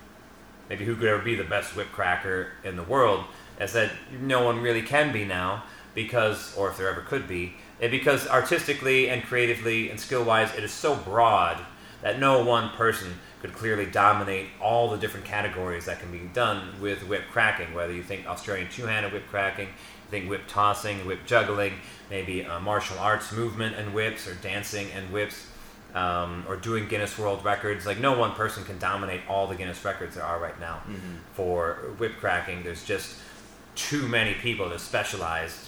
[0.69, 3.25] maybe who could ever be the best whip cracker in the world,
[3.59, 5.63] is that no one really can be now
[5.95, 10.63] because, or if there ever could be, because artistically and creatively and skill wise, it
[10.63, 11.57] is so broad
[12.01, 16.79] that no one person could clearly dominate all the different categories that can be done
[16.81, 17.73] with whip cracking.
[17.73, 19.69] Whether you think Australian two-handed whip cracking,
[20.09, 21.73] think whip tossing, whip juggling,
[22.09, 25.47] maybe uh, martial arts movement and whips, or dancing and whips,
[25.95, 27.85] um, or doing Guinness World Records.
[27.85, 30.81] Like no one person can dominate all the Guinness records there are right now
[31.33, 32.63] for whip cracking.
[32.63, 33.17] There's just
[33.75, 35.67] too many people that specialized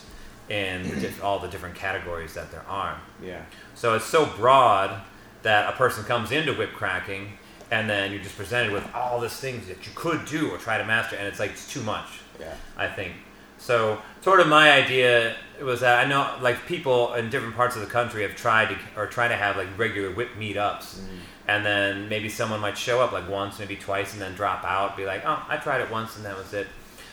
[0.49, 2.99] in the diff- all the different categories that there are.
[3.23, 3.41] Yeah.
[3.75, 5.01] So it's so broad
[5.43, 7.33] that a person comes into whip cracking
[7.71, 10.77] and then you're just presented with all these things that you could do or try
[10.77, 12.19] to master and it's like it's too much.
[12.39, 12.53] Yeah.
[12.77, 13.13] I think.
[13.61, 17.83] So sort of my idea was that I know like people in different parts of
[17.83, 21.17] the country have tried to or try to have like regular whip meetups mm-hmm.
[21.47, 24.97] and then maybe someone might show up like once, maybe twice and then drop out,
[24.97, 26.65] be like, Oh, I tried it once and that was it.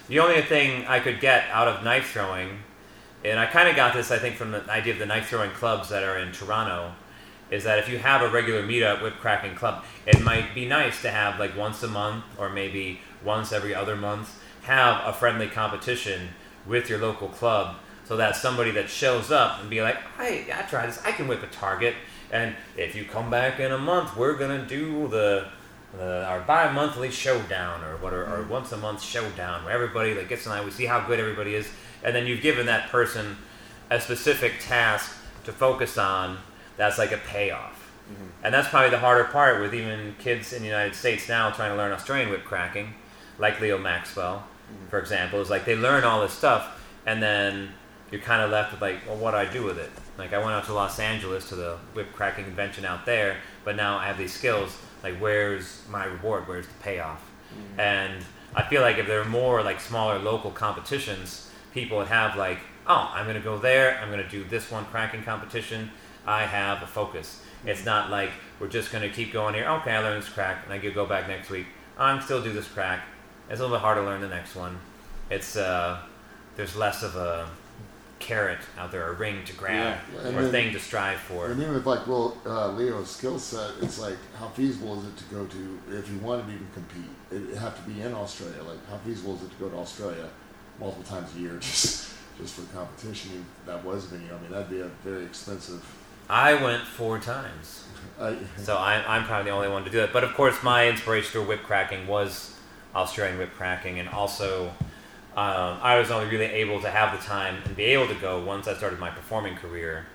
[0.09, 2.61] The only thing I could get out of knife throwing
[3.25, 5.51] and I kind of got this, I think, from the idea of the knife throwing
[5.51, 6.95] clubs that are in Toronto,
[7.51, 11.03] is that if you have a regular meetup whip cracking club, it might be nice
[11.03, 15.49] to have like once a month or maybe once every other month have a friendly
[15.49, 16.29] competition
[16.69, 20.63] with your local club so that somebody that shows up and be like, hey, I
[20.63, 21.95] tried this, I can whip a target,
[22.31, 25.49] and if you come back in a month, we're gonna do the
[25.97, 28.51] the, our bi-monthly showdown or what or, or mm-hmm.
[28.51, 31.67] once a month showdown where everybody like gets tonight we see how good everybody is.
[32.05, 33.39] And then you've given that person
[33.91, 36.39] a specific task to focus on
[36.77, 37.91] that's like a payoff.
[38.13, 38.45] Mm-hmm.
[38.45, 41.71] And that's probably the harder part with even kids in the united states now trying
[41.71, 42.95] to learn australian whip cracking
[43.39, 44.87] like leo maxwell Mm-hmm.
[44.89, 47.71] for example is like they learn all this stuff and then
[48.11, 50.39] you're kind of left with like well what do i do with it like i
[50.39, 54.07] went out to los angeles to the whip cracking convention out there but now i
[54.07, 57.81] have these skills like where's my reward where's the payoff mm-hmm.
[57.81, 62.37] and i feel like if there are more like smaller local competitions people would have
[62.37, 63.99] like, oh, I'm going to go there.
[64.01, 65.91] I'm going to do this one cracking competition.
[66.27, 67.43] I have a focus.
[67.65, 67.89] It's mm-hmm.
[67.89, 69.67] not like we're just going to keep going here.
[69.67, 71.67] Okay, I learned this crack, and I could go back next week.
[71.97, 73.05] I'm still do this crack.
[73.51, 74.79] It's a little bit harder to learn the next one.
[75.31, 75.99] It's uh,
[76.57, 77.49] there's less of a
[78.19, 80.25] carrot out there, a ring to grab, Yeah.
[80.25, 81.47] Or a then- thing to strive for.
[81.47, 85.17] And even with like well, uh, Leo's skill set, it's like how feasible is it
[85.19, 87.11] to go to if you wanted to even compete?
[87.31, 88.63] It have to be in Australia.
[88.63, 90.29] Like how feasible is it to go to Australia
[90.81, 93.31] multiple times a year just just for competition?
[93.61, 94.35] If that was a venue.
[94.35, 95.85] I mean, that'd be a very expensive.
[96.31, 97.85] I went four times.
[98.21, 100.13] I, So I'm, I'm probably the only one to do it.
[100.13, 102.55] But of course, my inspiration for whip cracking was
[102.95, 104.69] Australian whip cracking, and also
[105.37, 108.43] um, I was only really able to have the time and be able to go
[108.43, 110.07] once I started my performing career.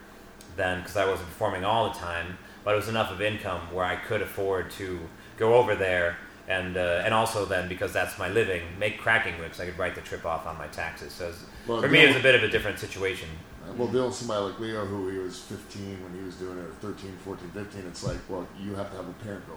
[0.56, 3.86] Then, because I wasn't performing all the time, but it was enough of income where
[3.86, 5.00] I could afford to
[5.38, 6.18] go over there,
[6.48, 9.60] and uh, and also then because that's my living, make cracking whips.
[9.60, 11.12] I could write the trip off on my taxes.
[11.12, 11.34] So
[11.68, 13.30] Well, for me, it was a bit of a different situation.
[13.78, 16.66] well, dealing with somebody like Leo, who he was 15 when he was doing it,
[16.66, 19.54] or 13, 14, 15, it's like, well, you have to have a parent go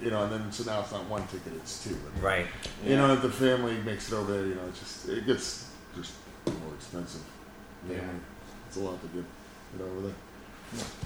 [0.00, 0.06] you.
[0.06, 1.90] You know, and then so now it's not one ticket, it's two.
[1.90, 2.46] And, Right.
[2.84, 5.70] You know, if the family makes it over there, you know, it's just it gets
[5.96, 6.12] just
[6.46, 7.22] more expensive.
[7.88, 7.98] Yeah.
[7.98, 8.20] Family,
[8.66, 9.24] it's a lot to get
[9.76, 10.14] get over there.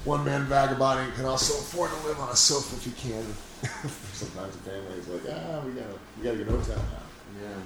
[0.03, 3.25] One man vagabonding can also afford to live on a sofa if he can.
[4.13, 7.41] Sometimes the family is like, ah, we gotta we gotta get a hotel now.
[7.41, 7.57] Yeah.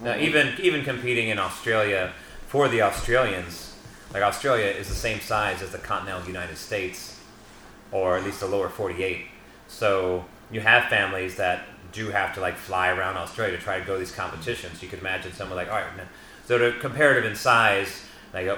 [0.00, 2.12] Now, even even competing in Australia
[2.46, 3.74] for the Australians,
[4.12, 7.15] like Australia is the same size as the continental United States,
[7.92, 9.26] or at least the lower 48.
[9.68, 13.84] So you have families that do have to like fly around Australia to try to
[13.84, 14.82] go to these competitions.
[14.82, 16.08] You could imagine someone like, all right, man.
[16.44, 18.02] so the comparative in size,
[18.34, 18.56] like uh,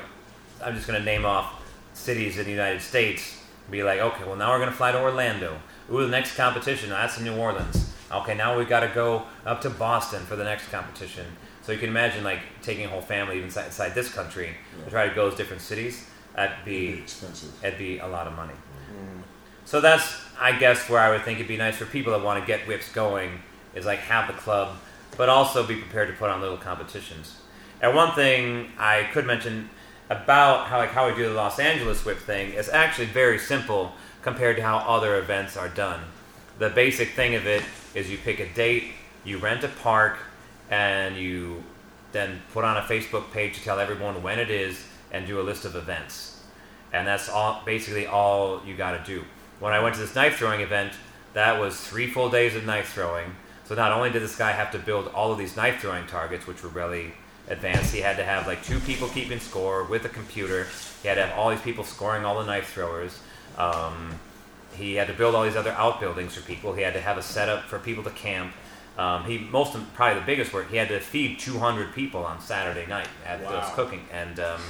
[0.65, 1.63] I'm just going to name off
[1.95, 3.37] cities in the United States.
[3.71, 5.59] Be like, okay, well now we're going to fly to Orlando.
[5.93, 7.93] Ooh, the next competition, that's in New Orleans.
[8.11, 11.27] Okay, now we've got to go up to Boston for the next competition.
[11.63, 14.55] So you can imagine like taking a whole family even inside, inside this country
[14.85, 16.07] to try to go to different cities.
[16.35, 17.53] That'd It'd be be expensive.
[17.63, 18.55] it'd be a lot of money.
[19.69, 22.41] So that's I guess where I would think it'd be nice for people that want
[22.41, 23.41] to get whips going
[23.75, 24.79] is like have the club,
[25.19, 27.37] but also be prepared to put on little competitions.
[27.83, 29.69] And one thing I could mention
[30.09, 33.93] about how like how we do the Los Angeles whip thing is actually very simple
[34.23, 36.01] compared to how other events are done.
[36.59, 37.63] The basic thing of it
[37.95, 38.93] is you pick a date,
[39.23, 40.17] you rent a park,
[40.71, 41.63] and you
[42.13, 45.43] then put on a Facebook page to tell everyone when it is and do a
[45.43, 46.41] list of events.
[46.91, 49.27] And that's all basically all you got to do.
[49.61, 50.93] When I went to this knife throwing event,
[51.35, 53.35] that was three full days of knife throwing.
[53.65, 56.47] So not only did this guy have to build all of these knife throwing targets,
[56.47, 57.13] which were really
[57.49, 60.67] advanced, he had to have like two people keeping score with a computer.
[61.03, 63.19] He had to have all these people scoring all the knife throwers.
[63.59, 64.19] Um,
[64.77, 66.73] he had to build all these other outbuildings for people.
[66.73, 68.53] He had to have a setup for people to camp.
[68.97, 70.71] Um, he most of, probably the biggest work.
[70.71, 73.73] He had to feed 200 people on Saturday night at Wow.
[73.75, 74.61] Cooking, and um,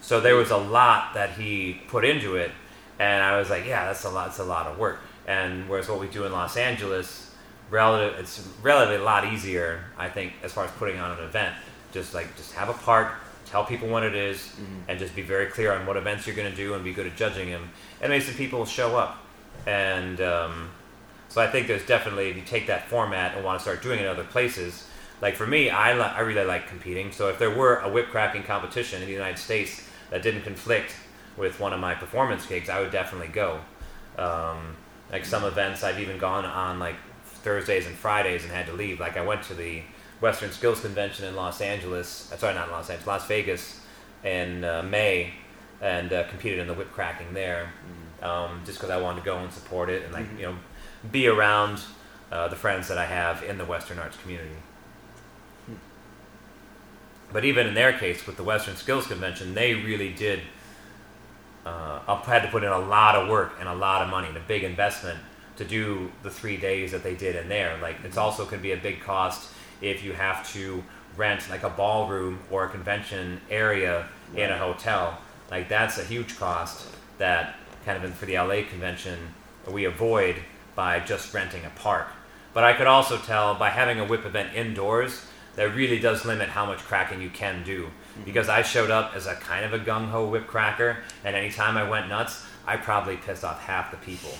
[0.00, 2.50] so there was a lot that he put into it.
[3.00, 4.28] And I was like, yeah, that's a lot.
[4.28, 5.00] It's a lot of work.
[5.26, 7.34] And whereas what we do in Los Angeles,
[7.70, 11.54] relative, it's relatively a lot easier, I think, as far as putting on an event.
[11.92, 13.14] Just like just have a park,
[13.46, 14.52] tell people when it is,
[14.86, 17.06] and just be very clear on what events you're going to do, and be good
[17.06, 17.70] at judging them.
[18.02, 19.16] And maybe some people will show up.
[19.66, 20.70] And um,
[21.30, 23.98] so I think there's definitely if you take that format and want to start doing
[23.98, 24.86] it in other places.
[25.22, 27.12] Like for me, I li- I really like competing.
[27.12, 30.92] So if there were a whip cracking competition in the United States that didn't conflict
[31.36, 33.60] with one of my performance gigs, I would definitely go.
[34.18, 34.76] Um,
[35.10, 39.00] like some events, I've even gone on like Thursdays and Fridays and had to leave.
[39.00, 39.82] Like I went to the
[40.20, 42.30] Western Skills Convention in Los Angeles.
[42.32, 43.80] uh, Sorry, not Los Angeles, Las Vegas,
[44.22, 45.32] in uh, May,
[45.80, 47.72] and uh, competed in the whip cracking there.
[48.22, 50.56] Um, just because I wanted to go and support it and like you know
[51.10, 51.80] be around
[52.30, 54.56] uh, the friends that I have in the Western arts community.
[57.32, 60.40] But even in their case, with the Western Skills Convention, they really did
[61.66, 64.28] uh, up- had to put in a lot of work and a lot of money
[64.28, 65.18] and a big investment
[65.56, 67.76] to do the three days that they did in there.
[67.82, 69.50] Like it's also could be a big cost
[69.80, 70.82] if you have to
[71.16, 75.18] rent like a ballroom or a convention area in a hotel.
[75.50, 76.86] Like that's a huge cost
[77.18, 79.18] that kind of in, for the LA convention
[79.68, 80.36] we avoid
[80.74, 82.08] by just renting a park.
[82.52, 86.48] But I could also tell by having a whip event indoors that really does limit
[86.48, 87.90] how much cracking you can do.
[88.24, 91.76] Because I showed up as a kind of a gung ho whip cracker, and anytime
[91.76, 94.30] I went nuts, I probably pissed off half the people.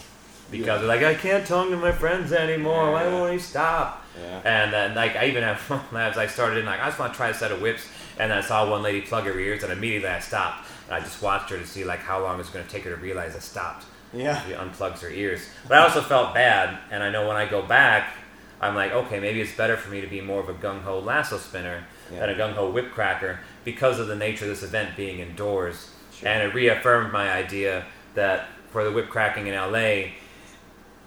[0.50, 2.90] Because they're like, I can't tongue to my friends anymore.
[2.92, 4.04] Why won't he stop?
[4.20, 4.40] Yeah.
[4.44, 5.60] And then, like, I even have
[5.94, 7.86] as I started in, like, I just want to try a set of whips,
[8.18, 10.66] and then I saw one lady plug her ears, and immediately I stopped.
[10.86, 12.90] And I just watched her to see, like, how long it's going to take her
[12.90, 13.86] to realize I stopped.
[14.12, 14.44] Yeah.
[14.44, 15.40] She unplugs her ears.
[15.68, 18.08] But I also felt bad, and I know when I go back,
[18.60, 20.98] I'm like, okay, maybe it's better for me to be more of a gung ho
[20.98, 22.26] lasso spinner Yeah.
[22.26, 25.90] than a gung ho whip cracker because of the nature of this event being indoors.
[26.14, 26.28] Sure.
[26.28, 27.84] And it reaffirmed my idea
[28.14, 30.12] that for the whip cracking in LA,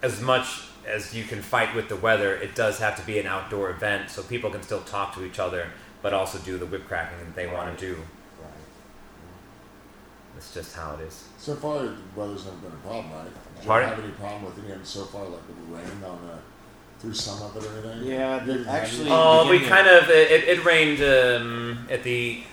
[0.01, 3.25] as much as you can fight with the weather, it does have to be an
[3.25, 5.67] outdoor event so people can still talk to each other,
[6.01, 7.95] but also do the whip cracking that they want to do.
[7.95, 8.49] Right.
[10.37, 11.25] It's just how it is.
[11.37, 13.23] So far, the weather's never been a problem, right?
[13.23, 13.89] Did you Pardon?
[13.89, 16.37] have any problem with any of them so far, like the rain on the
[17.03, 18.07] through some of it or anything?
[18.11, 22.43] Yeah, You actually- Oh, we kind of it, it, it rained um, at the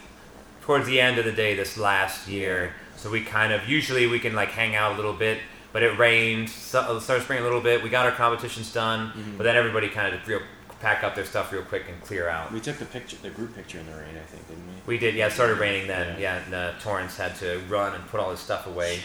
[0.63, 2.75] towards the end of the day this last year.
[2.97, 5.39] So we kind of usually we can like hang out a little bit,
[5.73, 6.51] but it rained.
[6.51, 7.83] So, started spring a little bit.
[7.83, 9.39] We got our competitions done, Mhm.
[9.39, 10.41] but then everybody kind of real
[10.81, 12.51] pack up their stuff real quick and clear out.
[12.53, 14.95] We took the picture, the group picture in the rain, I think, didn't we?
[14.95, 15.27] We did, yeah.
[15.29, 16.37] It started raining then, Yeah.
[16.39, 16.45] yeah.
[16.45, 18.99] and uh, Torrance had to run and put all his stuff away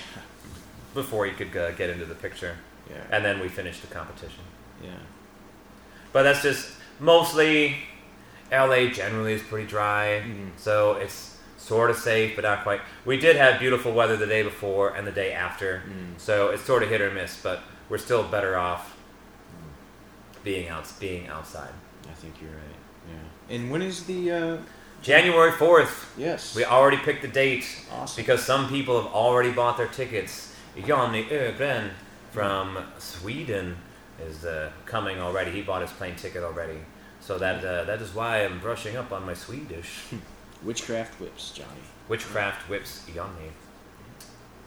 [0.96, 2.56] before he could uh, get into the picture,
[2.90, 2.96] Yeah.
[3.12, 4.44] and then we finished the competition.
[4.84, 4.90] yeah.
[6.16, 6.70] But that's just
[7.02, 7.76] mostly
[8.50, 10.52] LA generally is pretty dry, Mhm.
[10.56, 12.80] so it's sort of safe, but not quite.
[13.04, 16.18] We did have beautiful weather the day before and the day after, Mm.
[16.18, 18.94] so it's sort of hit or miss, but we're still better off
[20.46, 21.74] being out being outside.
[22.10, 22.80] I think you're right.
[23.10, 23.56] Yeah.
[23.56, 24.32] And when is the?
[24.32, 24.58] Uh,
[25.02, 26.56] January fourth, yes.
[26.56, 28.16] we already picked the date awesome.
[28.16, 30.54] because some people have already bought their tickets.
[30.88, 31.90] Johnny Ögren
[32.32, 33.76] from Sweden
[34.20, 35.52] is uh, coming already.
[35.52, 36.80] He bought his plane ticket already.
[37.22, 40.04] So that uh, that is why I'm brushing up on my Swedish.
[40.64, 41.82] Witchcraft whips, Johnny.
[42.10, 43.52] Witchcraft whips Johnny.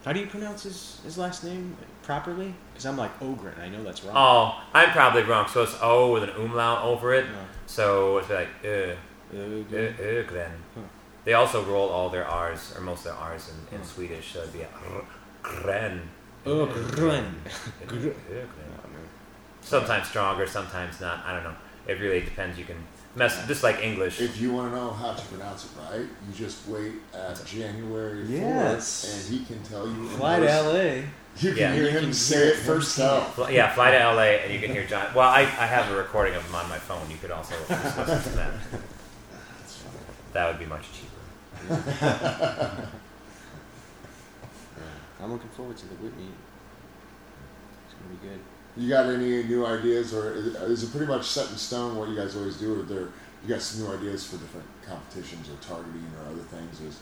[0.05, 2.55] How do you pronounce his, his last name properly?
[2.73, 3.55] Because I'm like Ogren.
[3.61, 4.15] I know that's wrong.
[4.17, 5.49] Oh, I'm probably wrong.
[5.49, 7.27] So it's O with an umlaut over it.
[7.27, 7.33] No.
[7.67, 8.95] So it's like Ö,
[9.35, 9.67] Ogren.
[9.73, 10.53] Ö, Ögren.
[10.75, 10.81] Huh.
[11.25, 13.87] They also roll all their R's, or most of their R's in, in Huh.
[13.87, 14.33] Swedish.
[14.33, 15.05] So it'd be a R-
[15.43, 16.09] Gren.
[16.47, 17.35] Ogren.
[19.69, 19.73] Ögren.
[19.73, 19.81] Man.
[19.81, 21.25] Sometimes stronger, sometimes not.
[21.27, 21.55] I don't know.
[21.87, 22.59] It really depends.
[22.59, 22.77] You can
[23.17, 24.21] mess just like English.
[24.21, 28.25] If you want to know how to pronounce it right, you just wait at January
[28.25, 29.05] 4th, Yes.
[29.31, 30.09] and he can tell you.
[30.09, 31.03] Fly to LA.
[31.41, 31.73] You can Yeah.
[31.75, 33.39] hear You him can say it it first himself.
[33.51, 35.07] Yeah, fly to LA and you can hear John.
[35.15, 37.09] Well, I, I have a recording of him on my phone.
[37.11, 37.77] You could also listen
[38.33, 38.53] to that.
[39.61, 39.99] That's funny.
[40.33, 41.15] That would be much cheaper.
[44.79, 45.25] Yeah.
[45.25, 46.35] I'm looking forward to the whip meet.
[47.87, 48.41] It's gonna be good.
[48.79, 52.17] You got any new ideas, or is it pretty much set in stone what you
[52.17, 53.09] guys always do, or there
[53.43, 56.81] you got some new ideas for different competitions or targeting or other things?
[56.81, 57.01] Is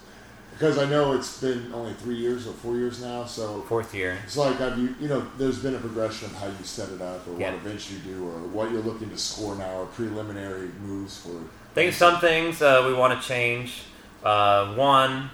[0.53, 4.16] because I know it's been only three years or four years now, so Fourth year.
[4.24, 7.03] it's like have you you know there's been a progression of how you set it
[7.03, 7.51] up, or Yeah.
[7.53, 11.31] what events you do, or what you're looking to score now, or preliminary moves for.
[11.37, 13.83] I think some things uh, we want to change.
[14.24, 15.29] Uh, one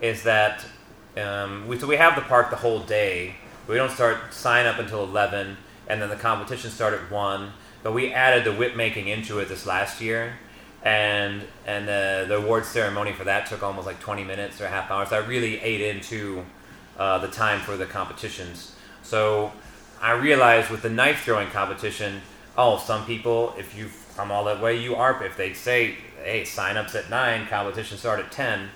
[0.00, 0.64] is that
[1.16, 3.34] um, we, so we have the park the whole day.
[3.66, 5.56] We don't start sign up until 11,
[5.88, 7.52] and then the competition started at 1.
[7.82, 10.34] But we added the whip making into it this last year.
[10.84, 14.68] And and the, the award ceremony for that took almost like 20 minutes or a
[14.68, 15.04] half hour.
[15.06, 16.44] So I really ate into
[16.98, 18.76] uh, the time for the competitions.
[19.02, 19.52] So
[20.00, 22.20] I realized with the knife throwing competition,
[22.56, 26.44] oh, some people, if you've come all that way, you are, if they say, hey,
[26.44, 28.68] sign ups at 9, competition start at 10,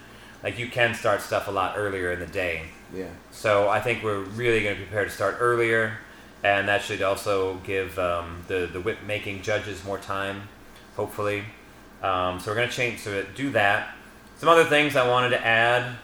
[0.43, 2.63] like you can start stuff a lot earlier in the day.
[2.95, 3.07] Yeah.
[3.31, 5.99] So I think we're really going to prepare to start earlier,
[6.45, 10.49] and that should also give um, the the whip making judges more time,
[10.97, 11.45] hopefully.
[12.03, 13.95] Um, so we're going to change to do that.
[14.36, 15.97] Some other things I wanted to add,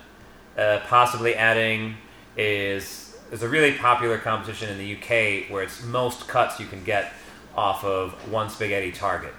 [0.56, 1.96] uh, possibly adding,
[2.36, 6.84] is there's a really popular competition in the UK where it's most cuts you can
[6.84, 7.12] get
[7.56, 9.34] off of one spaghetti target,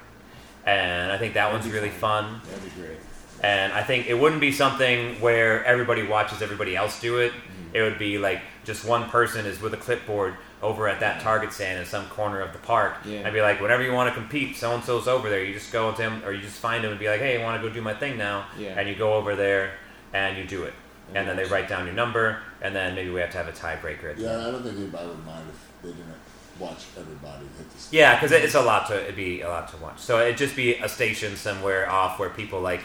[0.65, 2.41] and I think that That'd one's really fun.
[2.41, 2.49] fun.
[2.49, 2.97] That'd be great.
[3.41, 7.31] And I think it wouldn't be something where everybody watches everybody else do it.
[7.31, 7.75] Mm-hmm.
[7.75, 11.53] It would be like just one person is with a clipboard over at that target
[11.53, 12.97] stand in some corner of the park.
[13.05, 13.25] Yeah.
[13.25, 15.43] I'd be like, whenever you want to compete, so and so's over there.
[15.43, 17.43] You just go to him, or you just find him and be like, hey, I
[17.43, 18.47] want to go do my thing now.
[18.57, 18.77] Yeah.
[18.77, 19.73] And you go over there
[20.13, 20.73] and you do it.
[21.13, 23.47] That'd And then they write down your number, and then maybe we have to have
[23.47, 24.41] a tiebreaker at the Yeah, end.
[24.41, 26.13] I don't think anybody would mind if they didn't
[26.59, 27.87] watch everybody hit this.
[27.91, 29.99] Yeah, because it's a lot to it'd be a lot to watch.
[29.99, 32.81] So it'd just be a station somewhere off where people like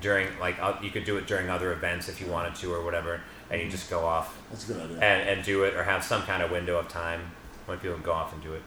[0.00, 2.84] during like uh, you could do it during other events if you wanted to or
[2.84, 3.20] whatever,
[3.50, 4.96] and you just go off That's a good idea.
[5.00, 7.20] and, and do it or have some kind of window of time
[7.66, 8.62] when people can go off and do it.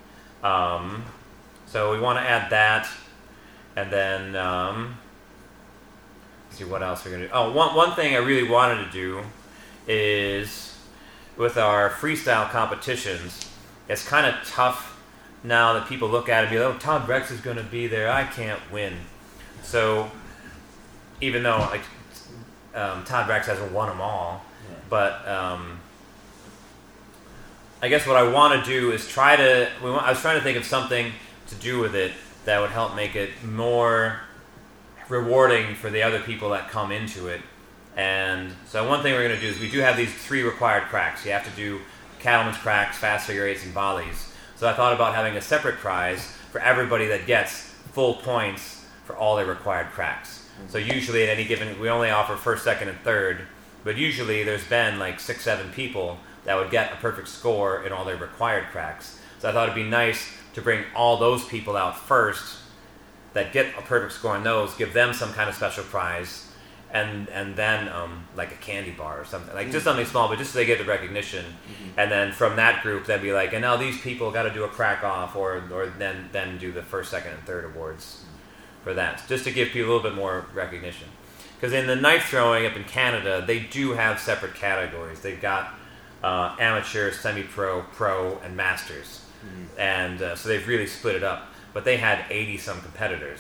[0.45, 1.03] Um,
[1.65, 2.87] so we want to add that,
[3.75, 4.97] and then um,
[6.45, 7.33] let's see what else we're gonna do.
[7.33, 9.21] Oh, one one thing I really wanted to do
[9.87, 10.77] is
[11.35, 13.49] with our freestyle competitions.
[13.89, 14.99] It's kind of tough
[15.43, 17.63] now that people look at it and be like, "Oh, Todd Rex is going to
[17.63, 18.11] be there.
[18.11, 18.93] I can't win."
[19.63, 20.11] So
[21.19, 21.81] even though like
[22.75, 24.43] um, Todd Rex hasn't won them all.
[24.89, 25.79] But um,
[27.81, 29.69] I guess what I want to do is try to.
[29.83, 31.11] Want, I was trying to think of something
[31.47, 32.11] to do with it
[32.45, 34.21] that would help make it more
[35.09, 37.41] rewarding for the other people that come into it.
[37.95, 40.83] And so one thing we're going to do is we do have these three required
[40.83, 41.25] cracks.
[41.25, 41.79] You have to do
[42.19, 44.31] cattleman's cracks, fast figure eights, and volleys.
[44.55, 49.15] So I thought about having a separate prize for everybody that gets full points for
[49.15, 50.49] all their required cracks.
[50.67, 53.41] So usually at any given, we only offer first, second, and third.
[53.87, 57.93] But usually there's been like six, seven people that would get a perfect score in
[57.93, 59.17] all their required cracks.
[59.39, 62.57] So I thought it'd be nice to bring all those people out first
[63.31, 66.51] that get a perfect score on those, give them some kind of special prize,
[66.91, 69.85] and and then um, like a candy bar or something, like just mm-hmm.
[69.85, 71.45] something small, but just so they get the recognition.
[71.45, 71.97] Mm-hmm.
[71.99, 74.65] And then from that group, they'd be like, and now these people got to do
[74.65, 78.83] a crack off, or or then then do the first, second, and third awards mm-hmm.
[78.83, 81.07] for that, just to give people a little bit more recognition.
[81.59, 85.21] Because in the knife throwing up in Canada, they do have separate categories.
[85.21, 85.73] They've got
[86.23, 89.21] uh, amateur, semi-pro, pro, and masters,
[89.77, 91.47] and uh, so they've really split it up.
[91.73, 93.39] But they had 80 some competitors.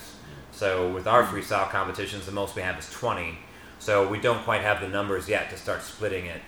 [0.51, 3.37] So with our freestyle competitions, the most we have is 20.
[3.79, 6.41] So we don't quite have the numbers yet to start splitting it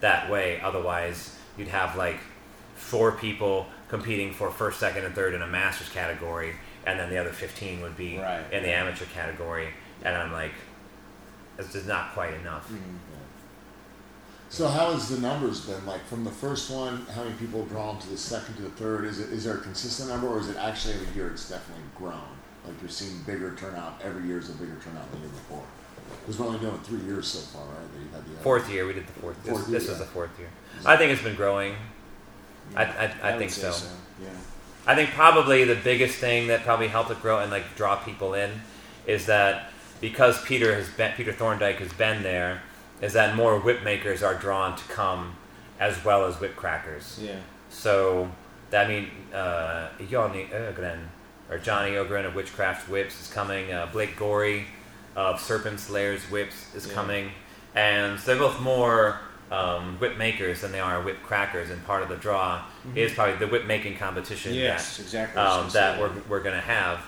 [0.00, 0.60] that way.
[0.60, 2.18] Otherwise, you'd have like
[2.74, 6.54] four people competing for first, second, and third in a masters category,
[6.86, 8.44] and then the other 15 would be Right.
[8.52, 9.68] in the amateur category.
[10.02, 10.52] And I'm like,
[11.58, 12.68] it's just not quite enough.
[12.68, 12.96] Mm-hmm.
[14.48, 17.04] So how has the numbers been like from the first one?
[17.14, 19.04] How many people have drawn to the second to the third?
[19.04, 21.84] Is it is there a consistent number, or is it actually every year it's definitely
[21.96, 22.22] grown?
[22.64, 25.64] Like you're seeing bigger turnout every year is a bigger turnout than the year before.
[26.20, 27.92] Because we're only doing three years so far, right?
[27.92, 29.42] That you've had the Fourth year, we did the fourth.
[29.42, 30.04] This, year, this was yeah.
[30.04, 30.48] the fourth year.
[30.84, 31.74] I think it's been growing.
[32.74, 33.86] I, I, I, would think say so.
[34.20, 34.28] Yeah.
[34.86, 38.34] I think probably the biggest thing that probably helped it grow and like draw people
[38.34, 38.50] in
[39.06, 42.62] is that because Peter has been Peter Thorndike has been there,
[43.00, 45.36] is that more whip makers are drawn to come
[45.78, 47.18] as well as whip crackers.
[47.22, 47.36] Yeah.
[47.70, 48.30] So
[48.70, 51.08] that mean uh, Johnny Ogren
[51.50, 53.72] or Johnny Ogren of Witchcraft Whips is coming.
[53.72, 54.64] Uh, Blake Gorey
[55.14, 56.94] of Serpent Slayers Whips is Yeah.
[56.94, 57.30] coming,
[57.74, 59.20] and so they're both more
[59.50, 61.70] um, whip makers than they are whip crackers.
[61.70, 62.62] And part of the draw
[62.96, 65.40] is probably the whip making competition Yes, that exactly.
[65.40, 67.00] um, that we're, we're going to have.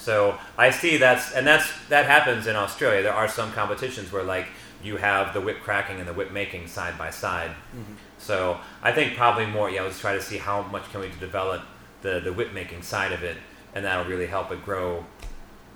[0.00, 3.02] So I see that's and that's that happens in Australia.
[3.02, 4.46] There are some competitions where like
[4.82, 7.50] you have the whip cracking and the whip making side by side.
[7.50, 7.94] Mm-hmm.
[8.18, 9.68] So I think probably more.
[9.68, 11.62] Yeah, let's try to see how much can we develop
[12.00, 13.36] the the whip making side of it,
[13.74, 15.04] and that'll really help it grow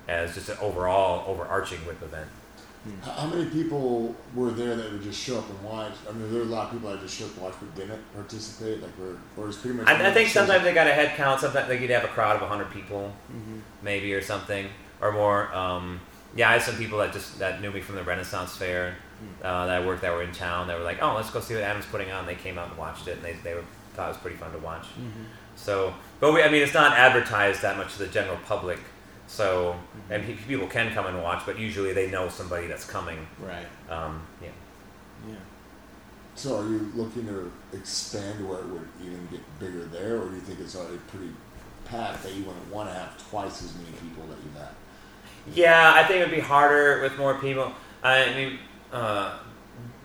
[0.07, 2.29] as just an overall overarching whip event.
[3.03, 5.93] How how many people were there that would just show up and watch?
[6.07, 7.75] I mean, there were a lot of people that just showed up and watched but
[7.75, 8.81] didn't participate.
[8.81, 9.87] Like, were, or was pretty much.
[9.87, 11.41] I, I think sometimes they got a head count.
[11.41, 13.59] Sometimes like you'd have a crowd of 100 people, Mm-hmm.
[13.81, 14.67] maybe or something
[15.01, 15.53] or more.
[15.53, 15.99] Um,
[16.35, 18.95] yeah, I had some people that just that knew me from the Renaissance Fair
[19.43, 21.53] uh, that I worked that were in town that were like, oh, let's go see
[21.55, 22.25] what Adam's putting on.
[22.25, 23.63] They came out and watched it, and they they were,
[23.93, 24.85] thought it was pretty fun to watch.
[25.55, 28.79] So, but we, I mean, it's not advertised that much to the general public.
[29.27, 29.75] So,
[30.09, 33.27] and pe- people can come and watch, but usually they know somebody that's coming.
[33.39, 33.65] Right.
[33.89, 34.49] Um, yeah.
[35.27, 35.35] Yeah.
[36.35, 40.35] So, are you looking to expand where it would even get bigger there, or do
[40.35, 41.31] you think it's already pretty
[41.85, 44.69] packed that you wouldn't want to have twice as many people that you've had?
[45.53, 47.71] Yeah, I think it'd be harder with more people.
[48.03, 48.59] I mean,
[48.91, 49.37] uh,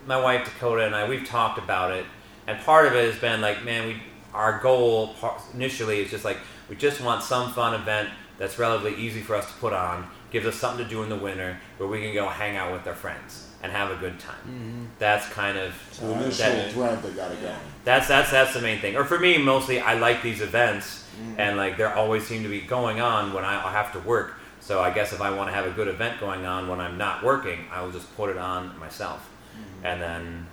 [0.07, 2.05] my wife Dakota and I, we've talked about it,
[2.47, 4.03] and part of it has been like, man, we
[4.33, 5.15] our goal
[5.55, 8.09] initially is just like we just want some fun event
[8.41, 11.17] that's relatively easy for us to put on, gives us something to do in the
[11.17, 14.41] winter where we can go hang out with our friends and have a good time.
[14.49, 14.85] Mm-hmm.
[14.99, 17.55] That's kind of So the initial that- thread that got it going.
[17.85, 18.97] that's that's that's the main thing.
[18.97, 21.39] Or for me, mostly, I like these events, mm-hmm.
[21.39, 24.37] and like there always seem to be going on when I I have to work.
[24.61, 26.97] So I guess if I want to have a good event going on when I'm
[26.97, 29.87] not working, I will just put it on myself, mm-hmm.
[29.87, 30.47] and then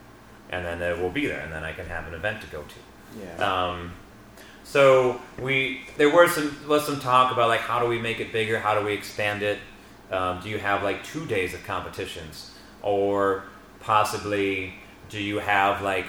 [0.49, 2.63] and then it will be there, and then I can have an event to go
[2.63, 3.19] to.
[3.21, 3.67] Yeah.
[3.69, 3.93] Um,
[4.67, 8.33] so we there were some was some talk about like how do we make it
[8.33, 8.59] bigger?
[8.59, 9.59] How do we expand it?
[10.11, 12.51] Um, do you have like two days of competitions,
[12.81, 13.43] or
[13.79, 14.73] possibly
[15.09, 16.05] do you have like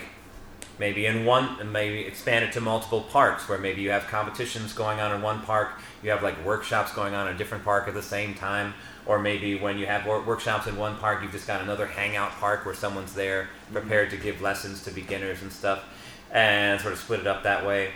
[0.80, 4.98] maybe in one maybe expand it to multiple parks where maybe you have competitions going
[4.98, 5.68] on in one park,
[6.02, 8.74] you have like workshops going on in a different park at the same time,
[9.06, 12.32] or maybe when you have wor- workshops in one park, you've just got another hangout
[12.32, 15.84] park where someone's there prepared to give lessons to beginners and stuff,
[16.32, 17.90] and sort of split it up that way.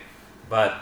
[0.52, 0.74] But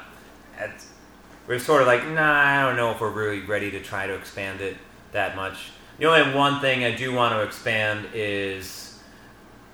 [1.47, 4.15] we're sort of like, nah, I don't know if we're really ready to try to
[4.15, 4.77] expand it
[5.13, 5.71] that much.
[5.99, 8.99] The only one thing I do want to expand is,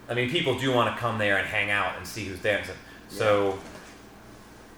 [0.07, 2.63] I mean, people do want to come there and hang out and see who's there.
[2.63, 2.75] So,
[3.09, 3.59] so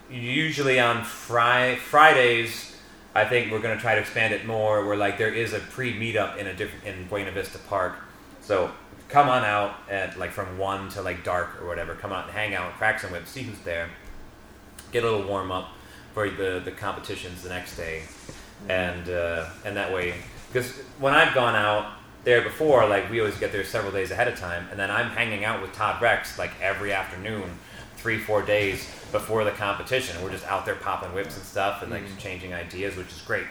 [0.08, 2.76] usually on Fri- Fridays,
[3.12, 4.86] I think we're going to try to expand it more.
[4.86, 7.96] Where like there is a pre-meetup in a different in Buena Vista Park.
[8.40, 8.70] So
[9.08, 11.96] come on out at like from one to like dark or whatever.
[11.96, 13.90] Come out and hang out, crack some whips, see who's there,
[14.92, 15.70] get a little warm up
[16.14, 18.02] for the the competitions the next day,
[18.68, 20.14] and uh, and that way
[20.52, 21.92] because when I've gone out
[22.24, 25.10] there before, like we always get there several days ahead of time, and then I'm
[25.10, 27.58] hanging out with Todd Rex like every afternoon,
[27.96, 30.22] three four days before the competition.
[30.22, 33.46] We're just out there popping whips and stuff and like changing ideas, which is great.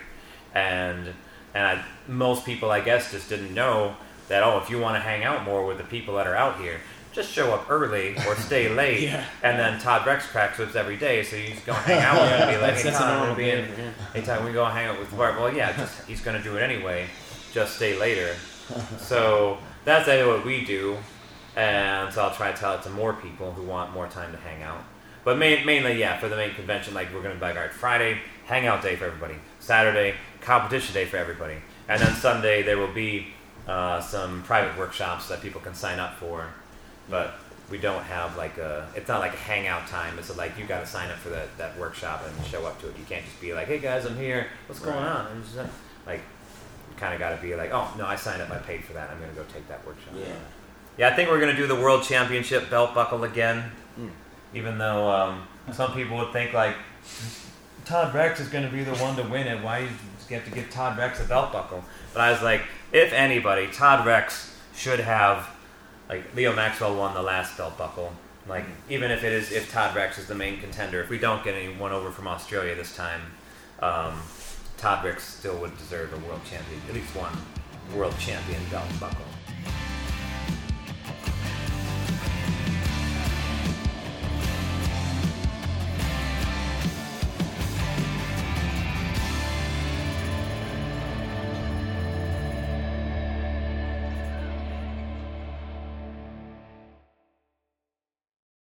[0.54, 1.14] And
[1.54, 3.96] and I, most people, I guess, just didn't know
[4.28, 4.44] that.
[4.44, 6.80] Oh, if you want to hang out more with the people that are out here,
[7.18, 9.02] just show up early or stay late.
[9.02, 9.26] Yeah.
[9.44, 12.30] And then Todd Rex cracks whips every day, so you just go hang out with
[12.30, 13.68] him and be like, hey, Todd, I'm be in.
[13.68, 13.92] Yeah.
[14.14, 15.36] Hey, Todd, we go hang out with Bart.
[15.36, 17.08] Well, yeah, just, he's gonna do it anyway.
[17.52, 18.34] Just stay later.
[18.98, 20.98] So that's what we do,
[21.56, 24.38] and so I'll try to tell it to more people who want more time to
[24.38, 24.84] hang out.
[25.24, 27.72] But main, mainly, yeah, for the main convention, like we're gonna be like, all right,
[27.72, 29.36] Friday, hangout day for everybody.
[29.60, 31.56] Saturday, competition day for everybody,
[31.88, 33.28] and then Sunday there will be
[33.68, 36.48] uh, some private workshops that people can sign up for.
[37.10, 37.36] But
[37.70, 38.88] we don't have like a.
[38.96, 40.18] It's not like a hangout time.
[40.20, 42.90] It's like you got to sign up for that, that workshop and show up to
[42.90, 42.98] it.
[42.98, 44.48] You can't just be like, hey guys, I'm here.
[44.68, 45.06] What's going Right.
[45.06, 45.28] on?
[45.28, 45.66] And just, uh,
[46.06, 46.22] like,
[46.98, 48.50] kind of got to be like, oh no, I signed up.
[48.52, 49.10] I paid for that.
[49.10, 50.14] I'm gonna go take that workshop.
[50.18, 50.34] Yeah.
[50.98, 53.72] Yeah, I think we're gonna do the World Championship belt buckle again.
[54.00, 54.10] Mm.
[54.54, 56.76] Even though um, some people would think like
[57.86, 59.64] Todd Rex is gonna be the one to win it.
[59.64, 61.84] Why you have to give Todd Rex a belt buckle?
[62.14, 65.48] But I was like, if anybody, Todd Rex should have.
[66.10, 68.14] Like Leo Maxwell won the last belt buckle.
[68.48, 71.44] Like even if it is if Todd Rex is the main contender, if we don't
[71.44, 73.22] get anyone over from Australia this time,
[73.82, 74.22] um,
[74.78, 77.36] Todd Rex still would deserve a world champion, at least one
[77.96, 79.26] world champion belt buckle.